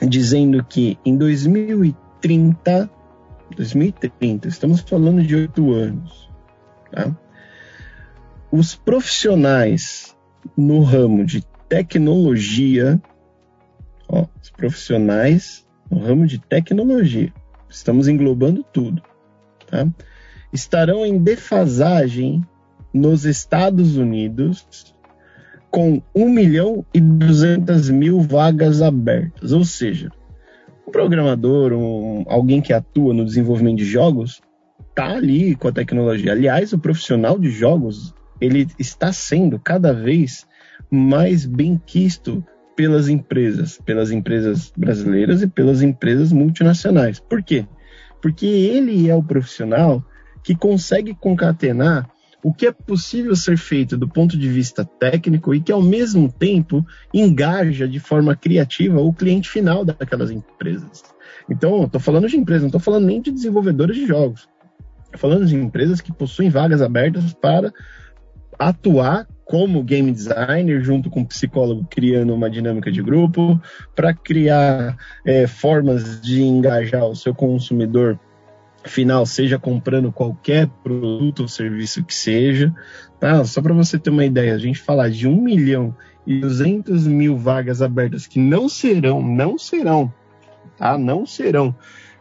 dizendo 0.00 0.64
que 0.64 0.98
em 1.04 1.14
2030 1.14 2.90
2030, 3.54 4.48
estamos 4.48 4.80
falando 4.80 5.22
de 5.22 5.34
oito 5.34 5.72
anos. 5.72 6.30
Tá? 6.90 7.14
Os 8.50 8.74
profissionais 8.74 10.16
no 10.56 10.82
ramo 10.82 11.24
de 11.24 11.44
tecnologia, 11.68 13.00
ó, 14.08 14.26
os 14.40 14.50
profissionais 14.50 15.66
no 15.90 15.98
ramo 15.98 16.26
de 16.26 16.38
tecnologia, 16.38 17.32
estamos 17.68 18.08
englobando 18.08 18.62
tudo, 18.72 19.02
tá? 19.66 19.86
Estarão 20.52 21.04
em 21.04 21.18
defasagem 21.18 22.42
nos 22.92 23.24
Estados 23.24 23.96
Unidos 23.96 24.94
com 25.70 26.02
1 26.14 26.28
milhão 26.28 26.84
e 26.94 27.00
200 27.00 27.90
mil 27.90 28.20
vagas 28.20 28.80
abertas, 28.80 29.52
ou 29.52 29.64
seja, 29.64 30.10
um 30.86 30.90
programador, 30.90 31.72
um, 31.72 32.24
alguém 32.26 32.62
que 32.62 32.72
atua 32.72 33.12
no 33.12 33.24
desenvolvimento 33.24 33.78
de 33.78 33.84
jogos, 33.84 34.40
tá 34.94 35.10
ali 35.10 35.54
com 35.54 35.68
a 35.68 35.72
tecnologia. 35.72 36.32
Aliás, 36.32 36.72
o 36.72 36.78
profissional 36.78 37.38
de 37.38 37.50
jogos, 37.50 38.14
ele 38.40 38.66
está 38.78 39.12
sendo 39.12 39.58
cada 39.58 39.92
vez 39.92 40.46
mais 40.90 41.44
bem 41.44 41.80
quisto 41.84 42.44
pelas 42.74 43.08
empresas, 43.08 43.78
pelas 43.84 44.10
empresas 44.10 44.72
brasileiras 44.76 45.42
e 45.42 45.46
pelas 45.46 45.82
empresas 45.82 46.32
multinacionais. 46.32 47.20
Por 47.20 47.42
quê? 47.42 47.66
Porque 48.22 48.46
ele 48.46 49.08
é 49.08 49.14
o 49.14 49.22
profissional 49.22 50.02
que 50.48 50.54
consegue 50.54 51.14
concatenar 51.14 52.08
o 52.42 52.54
que 52.54 52.66
é 52.66 52.72
possível 52.72 53.36
ser 53.36 53.58
feito 53.58 53.98
do 53.98 54.08
ponto 54.08 54.34
de 54.34 54.48
vista 54.48 54.82
técnico 54.82 55.54
e 55.54 55.60
que, 55.60 55.70
ao 55.70 55.82
mesmo 55.82 56.32
tempo, 56.32 56.82
engaja 57.12 57.86
de 57.86 58.00
forma 58.00 58.34
criativa 58.34 58.98
o 58.98 59.12
cliente 59.12 59.50
final 59.50 59.84
daquelas 59.84 60.30
empresas. 60.30 61.04
Então, 61.50 61.84
estou 61.84 62.00
falando 62.00 62.26
de 62.28 62.38
empresas, 62.38 62.62
não 62.62 62.68
estou 62.68 62.80
falando 62.80 63.04
nem 63.04 63.20
de 63.20 63.30
desenvolvedores 63.30 63.94
de 63.94 64.06
jogos. 64.06 64.48
Estou 65.04 65.20
falando 65.20 65.44
de 65.44 65.54
empresas 65.54 66.00
que 66.00 66.14
possuem 66.14 66.48
vagas 66.48 66.80
abertas 66.80 67.30
para 67.34 67.70
atuar 68.58 69.28
como 69.44 69.82
game 69.82 70.10
designer, 70.10 70.80
junto 70.80 71.10
com 71.10 71.20
o 71.20 71.26
psicólogo, 71.26 71.86
criando 71.90 72.34
uma 72.34 72.48
dinâmica 72.48 72.90
de 72.90 73.02
grupo, 73.02 73.60
para 73.94 74.14
criar 74.14 74.96
é, 75.26 75.46
formas 75.46 76.22
de 76.22 76.42
engajar 76.42 77.04
o 77.04 77.14
seu 77.14 77.34
consumidor 77.34 78.18
final, 78.84 79.26
seja 79.26 79.58
comprando 79.58 80.12
qualquer 80.12 80.68
produto 80.82 81.40
ou 81.40 81.48
serviço 81.48 82.04
que 82.04 82.14
seja. 82.14 82.74
Tá? 83.18 83.44
Só 83.44 83.60
para 83.60 83.74
você 83.74 83.98
ter 83.98 84.10
uma 84.10 84.24
ideia, 84.24 84.54
a 84.54 84.58
gente 84.58 84.80
falar 84.80 85.10
de 85.10 85.26
1 85.26 85.42
milhão 85.42 85.94
e 86.26 86.40
200 86.40 87.06
mil 87.06 87.36
vagas 87.36 87.80
abertas 87.82 88.26
que 88.26 88.38
não 88.38 88.68
serão, 88.68 89.22
não 89.22 89.56
serão, 89.56 90.12
tá? 90.76 90.98
Não 90.98 91.24
serão 91.24 91.74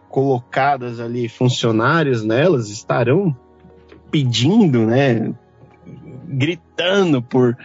colocadas 0.10 1.00
ali 1.00 1.28
funcionários 1.28 2.24
nelas, 2.24 2.70
estarão 2.70 3.36
pedindo, 4.10 4.86
né? 4.86 5.34
Gritando 6.26 7.22
por, 7.22 7.58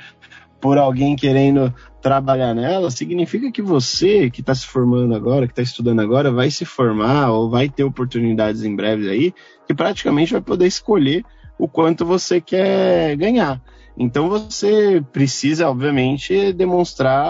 por 0.63 0.79
alguém 0.79 1.17
querendo 1.17 1.75
trabalhar 2.01 2.55
nela, 2.55 2.89
significa 2.89 3.51
que 3.51 3.61
você 3.61 4.31
que 4.31 4.41
está 4.41 4.55
se 4.55 4.65
formando 4.65 5.13
agora, 5.13 5.47
que 5.47 5.53
está 5.53 5.61
estudando 5.61 6.01
agora, 6.01 6.31
vai 6.31 6.53
se 6.53 6.65
formar 6.65 7.33
ou 7.33 7.51
vai 7.51 7.69
ter 7.69 7.83
oportunidades 7.83 8.63
em 8.63 8.75
breve 8.75 9.11
aí, 9.11 9.35
que 9.67 9.75
praticamente 9.75 10.33
vai 10.33 10.41
poder 10.41 10.67
escolher 10.67 11.25
o 11.59 11.67
quanto 11.67 12.07
você 12.07 12.41
quer 12.41 13.17
ganhar. 13.17 13.61
Então 13.99 14.29
você 14.29 15.05
precisa, 15.13 15.69
obviamente, 15.69 16.53
demonstrar 16.53 17.21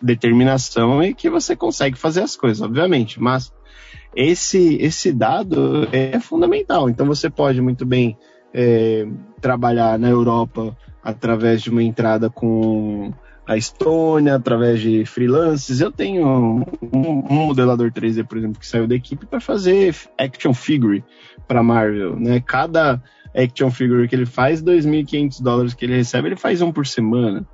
determinação 0.00 1.02
e 1.02 1.12
que 1.12 1.28
você 1.28 1.56
consegue 1.56 1.98
fazer 1.98 2.22
as 2.22 2.36
coisas, 2.36 2.62
obviamente. 2.62 3.20
Mas 3.20 3.52
esse, 4.14 4.76
esse 4.80 5.12
dado 5.12 5.88
é 5.90 6.20
fundamental. 6.20 6.88
Então 6.88 7.04
você 7.04 7.28
pode 7.28 7.60
muito 7.60 7.84
bem 7.84 8.16
é, 8.54 9.06
trabalhar 9.40 9.98
na 9.98 10.08
Europa 10.08 10.76
através 11.06 11.62
de 11.62 11.70
uma 11.70 11.84
entrada 11.84 12.28
com 12.28 13.12
a 13.46 13.56
Estônia, 13.56 14.34
através 14.34 14.80
de 14.80 15.04
freelances. 15.04 15.80
Eu 15.80 15.92
tenho 15.92 16.26
um, 16.26 16.64
um, 16.92 17.22
modelador 17.46 17.92
3D, 17.92 18.26
por 18.26 18.36
exemplo, 18.36 18.58
que 18.58 18.66
saiu 18.66 18.88
da 18.88 18.96
equipe 18.96 19.24
para 19.24 19.38
fazer 19.38 19.94
action 20.18 20.52
figure 20.52 21.04
para 21.46 21.62
Marvel, 21.62 22.16
né? 22.18 22.42
Cada 22.44 23.00
action 23.32 23.70
figure 23.70 24.08
que 24.08 24.16
ele 24.16 24.26
faz, 24.26 24.60
2.500 24.60 25.40
dólares 25.40 25.74
que 25.74 25.84
ele 25.84 25.94
recebe, 25.94 26.26
ele 26.26 26.36
faz 26.36 26.60
um 26.60 26.72
por 26.72 26.84
semana. 26.84 27.46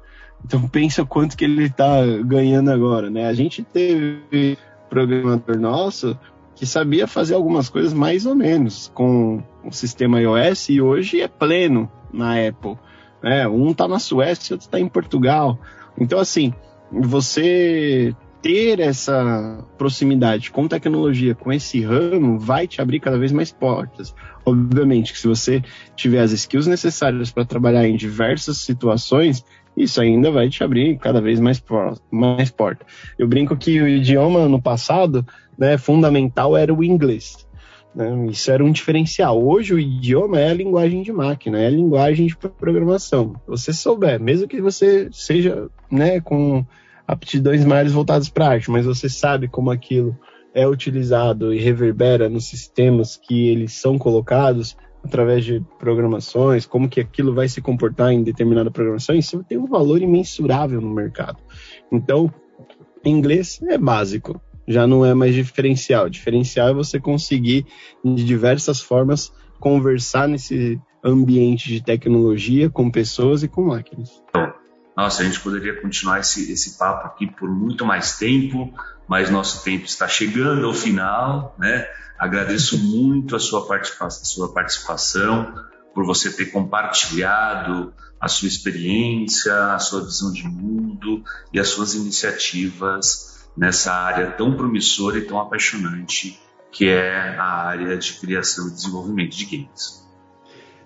Então 0.43 0.67
pensa 0.67 1.05
quanto 1.05 1.37
que 1.37 1.45
ele 1.45 1.65
está 1.65 2.07
ganhando 2.25 2.71
agora, 2.71 3.11
né? 3.11 3.27
A 3.27 3.35
gente 3.35 3.62
teve 3.62 4.57
programador 4.88 5.61
nosso 5.61 6.19
que 6.55 6.65
sabia 6.65 7.07
fazer 7.07 7.35
algumas 7.35 7.69
coisas 7.69 7.93
mais 7.93 8.25
ou 8.25 8.35
menos 8.35 8.91
com 8.95 9.43
o 9.62 9.71
sistema 9.71 10.23
iOS 10.23 10.71
e 10.71 10.81
hoje 10.81 11.21
é 11.21 11.29
pleno 11.29 11.93
na 12.11 12.49
Apple. 12.49 12.79
Né? 13.23 13.47
Um 13.47 13.71
está 13.71 13.87
na 13.87 13.99
Suécia, 13.99 14.55
outro 14.55 14.67
está 14.67 14.81
em 14.81 14.89
Portugal. 14.89 15.59
Então, 15.99 16.19
assim, 16.19 16.53
você 16.91 18.15
ter 18.43 18.81
essa 18.81 19.65
proximidade 19.79 20.51
com 20.51 20.67
tecnologia, 20.67 21.35
com 21.35 21.53
esse 21.53 21.81
ramo, 21.81 22.39
vai 22.39 22.67
te 22.67 22.83
abrir 22.83 22.99
cada 22.99 23.17
vez 23.17 23.31
mais 23.31 23.53
portas. 23.53 24.13
Obviamente 24.45 25.13
que 25.13 25.19
se 25.19 25.29
você 25.29 25.63
tiver 25.95 26.21
as 26.21 26.33
skills 26.33 26.67
necessárias 26.67 27.31
para 27.31 27.45
trabalhar 27.45 27.87
em 27.87 27.95
diversas 27.95 28.59
situações, 28.59 29.45
isso 29.77 30.01
ainda 30.01 30.31
vai 30.31 30.49
te 30.49 30.65
abrir 30.65 30.99
cada 30.99 31.21
vez 31.21 31.39
mais, 31.39 31.61
por, 31.61 31.97
mais. 32.11 32.53
Eu 33.17 33.29
brinco 33.29 33.57
que 33.57 33.81
o 33.81 33.87
idioma 33.87 34.49
no 34.49 34.61
passado, 34.61 35.25
né, 35.57 35.79
fundamental 35.79 36.57
era 36.57 36.75
o 36.75 36.83
inglês. 36.83 37.47
Né? 37.95 38.27
Isso 38.31 38.51
era 38.51 38.65
um 38.65 38.73
diferencial. 38.73 39.43
Hoje 39.43 39.75
o 39.75 39.79
idioma 39.79 40.41
é 40.41 40.51
a 40.51 40.55
linguagem 40.55 41.03
de 41.03 41.13
máquina, 41.13 41.61
é 41.61 41.67
a 41.67 41.71
linguagem 41.71 42.27
de 42.27 42.37
programação. 42.37 43.35
Você 43.47 43.73
souber, 43.73 44.21
mesmo 44.21 44.49
que 44.49 44.61
você 44.61 45.09
seja 45.13 45.69
né, 45.91 46.21
com 46.21 46.65
aptidões 47.07 47.65
mais 47.65 47.93
voltadas 47.93 48.29
para 48.29 48.49
arte, 48.49 48.71
mas 48.71 48.87
você 48.87 49.09
sabe 49.09 49.49
como 49.49 49.71
aquilo 49.71 50.17
é 50.55 50.67
utilizado 50.67 51.53
e 51.53 51.59
reverbera 51.59 52.29
nos 52.29 52.47
sistemas 52.47 53.17
que 53.17 53.49
eles 53.49 53.73
são 53.73 53.99
colocados 53.99 54.77
através 55.05 55.45
de 55.45 55.63
programações, 55.79 56.65
como 56.65 56.89
que 56.89 57.01
aquilo 57.01 57.35
vai 57.35 57.49
se 57.49 57.61
comportar 57.61 58.13
em 58.13 58.23
determinada 58.23 58.71
programação, 58.71 59.17
isso 59.17 59.45
tem 59.49 59.59
um 59.59 59.67
valor 59.67 60.01
imensurável 60.01 60.81
no 60.81 60.95
mercado. 60.95 61.39
Então, 61.91 62.33
inglês 63.05 63.61
é 63.63 63.77
básico, 63.77 64.41
já 64.66 64.87
não 64.87 65.05
é 65.05 65.14
mais 65.14 65.35
diferencial. 65.35 66.09
Diferencial 66.09 66.68
é 66.68 66.75
você 66.75 67.01
conseguir, 67.01 67.66
de 68.05 68.25
diversas 68.25 68.81
formas, 68.81 69.33
conversar 69.59 70.29
nesse 70.29 70.81
ambiente 71.05 71.68
de 71.68 71.83
tecnologia 71.83 72.70
com 72.70 72.90
pessoas 72.90 73.42
e 73.42 73.48
com 73.48 73.62
máquinas. 73.62 74.22
Nossa, 74.96 75.22
a 75.22 75.25
gente 75.25 75.40
poderia 75.40 75.81
continuar 75.81 76.20
esse, 76.20 76.53
esse 76.53 76.79
papo 76.79 77.07
aqui 77.07 77.27
por 77.27 77.51
muito 77.51 77.85
mais 77.85 78.18
tempo, 78.18 78.72
mas 79.09 79.31
nosso 79.31 79.64
tempo 79.64 79.85
está 79.87 80.07
chegando 80.07 80.66
ao 80.66 80.75
final, 80.75 81.57
né? 81.59 81.87
Agradeço 82.18 82.79
muito 82.79 83.35
a 83.35 83.40
sua 83.40 83.66
participação, 83.66 84.22
a 84.22 84.25
sua 84.25 84.53
participação 84.53 85.55
por 85.94 86.05
você 86.05 86.31
ter 86.31 86.46
compartilhado 86.46 87.92
a 88.20 88.29
sua 88.29 88.46
experiência, 88.46 89.75
a 89.75 89.79
sua 89.79 90.05
visão 90.05 90.33
de 90.33 90.44
mundo 90.44 91.25
e 91.53 91.59
as 91.59 91.68
suas 91.68 91.94
iniciativas 91.94 93.32
nessa 93.57 93.93
área 93.93 94.31
tão 94.31 94.55
promissora 94.55 95.19
e 95.19 95.23
tão 95.23 95.38
apaixonante 95.38 96.41
que 96.71 96.88
é 96.88 97.37
a 97.37 97.67
área 97.67 97.97
de 97.97 98.15
criação 98.15 98.69
e 98.69 98.71
desenvolvimento 98.71 99.37
de 99.37 99.45
games. 99.45 100.03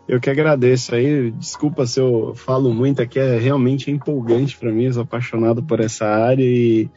Eu 0.08 0.20
que 0.20 0.30
agradeço 0.30 0.94
aí. 0.94 1.30
Desculpa 1.32 1.86
se 1.86 2.00
eu 2.00 2.32
falo 2.34 2.72
muito 2.72 3.02
aqui, 3.02 3.18
é 3.18 3.38
realmente 3.38 3.90
empolgante 3.90 4.56
para 4.56 4.70
mim. 4.70 4.84
Eu 4.84 4.92
sou 4.92 5.02
apaixonado 5.02 5.62
por 5.62 5.80
essa 5.80 6.06
área 6.06 6.44
e, 6.44 6.90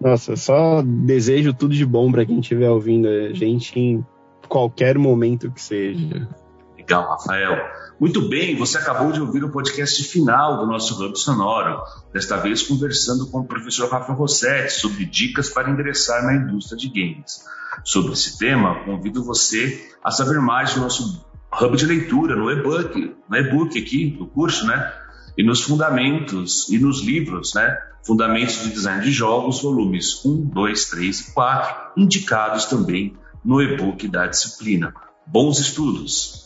nossa, 0.00 0.36
só 0.36 0.82
desejo 0.82 1.52
tudo 1.52 1.74
de 1.74 1.86
bom 1.86 2.10
para 2.10 2.24
quem 2.24 2.40
estiver 2.40 2.70
ouvindo 2.70 3.08
a 3.08 3.32
gente 3.32 3.78
em 3.78 4.04
qualquer 4.48 4.98
momento 4.98 5.50
que 5.50 5.60
seja. 5.60 6.28
Legal, 6.76 7.08
Rafael. 7.08 7.56
Muito 7.98 8.28
bem, 8.28 8.54
você 8.56 8.76
acabou 8.76 9.10
de 9.10 9.22
ouvir 9.22 9.42
o 9.42 9.50
podcast 9.50 10.04
final 10.04 10.58
do 10.58 10.66
nosso 10.66 11.02
Hub 11.02 11.18
Sonoro, 11.18 11.82
desta 12.12 12.36
vez 12.36 12.62
conversando 12.62 13.26
com 13.28 13.40
o 13.40 13.46
professor 13.46 13.90
Rafael 13.90 14.18
Rossetti 14.18 14.74
sobre 14.74 15.06
dicas 15.06 15.48
para 15.48 15.70
ingressar 15.70 16.22
na 16.22 16.34
indústria 16.34 16.76
de 16.76 16.88
games. 16.88 17.42
Sobre 17.82 18.12
esse 18.12 18.36
tema, 18.36 18.84
convido 18.84 19.24
você 19.24 19.90
a 20.04 20.10
saber 20.10 20.38
mais 20.42 20.74
do 20.74 20.80
nosso 20.80 21.24
hub 21.58 21.74
de 21.74 21.86
leitura, 21.86 22.36
no 22.36 22.50
e-book, 22.50 23.16
no 23.30 23.36
e-book 23.36 23.78
aqui 23.80 24.10
do 24.10 24.26
curso, 24.26 24.66
né? 24.66 24.92
E 25.38 25.42
nos 25.42 25.62
fundamentos 25.62 26.68
e 26.68 26.78
nos 26.78 27.02
livros, 27.02 27.54
né? 27.54 27.78
Fundamentos 28.04 28.62
de 28.62 28.74
Design 28.74 29.02
de 29.02 29.10
Jogos, 29.10 29.62
volumes 29.62 30.22
1, 30.22 30.50
2, 30.50 30.84
3 30.90 31.20
e 31.20 31.32
4, 31.32 31.92
indicados 31.96 32.66
também 32.66 33.16
no 33.42 33.62
e-book 33.62 34.06
da 34.06 34.26
disciplina. 34.26 34.92
Bons 35.26 35.58
estudos! 35.58 36.45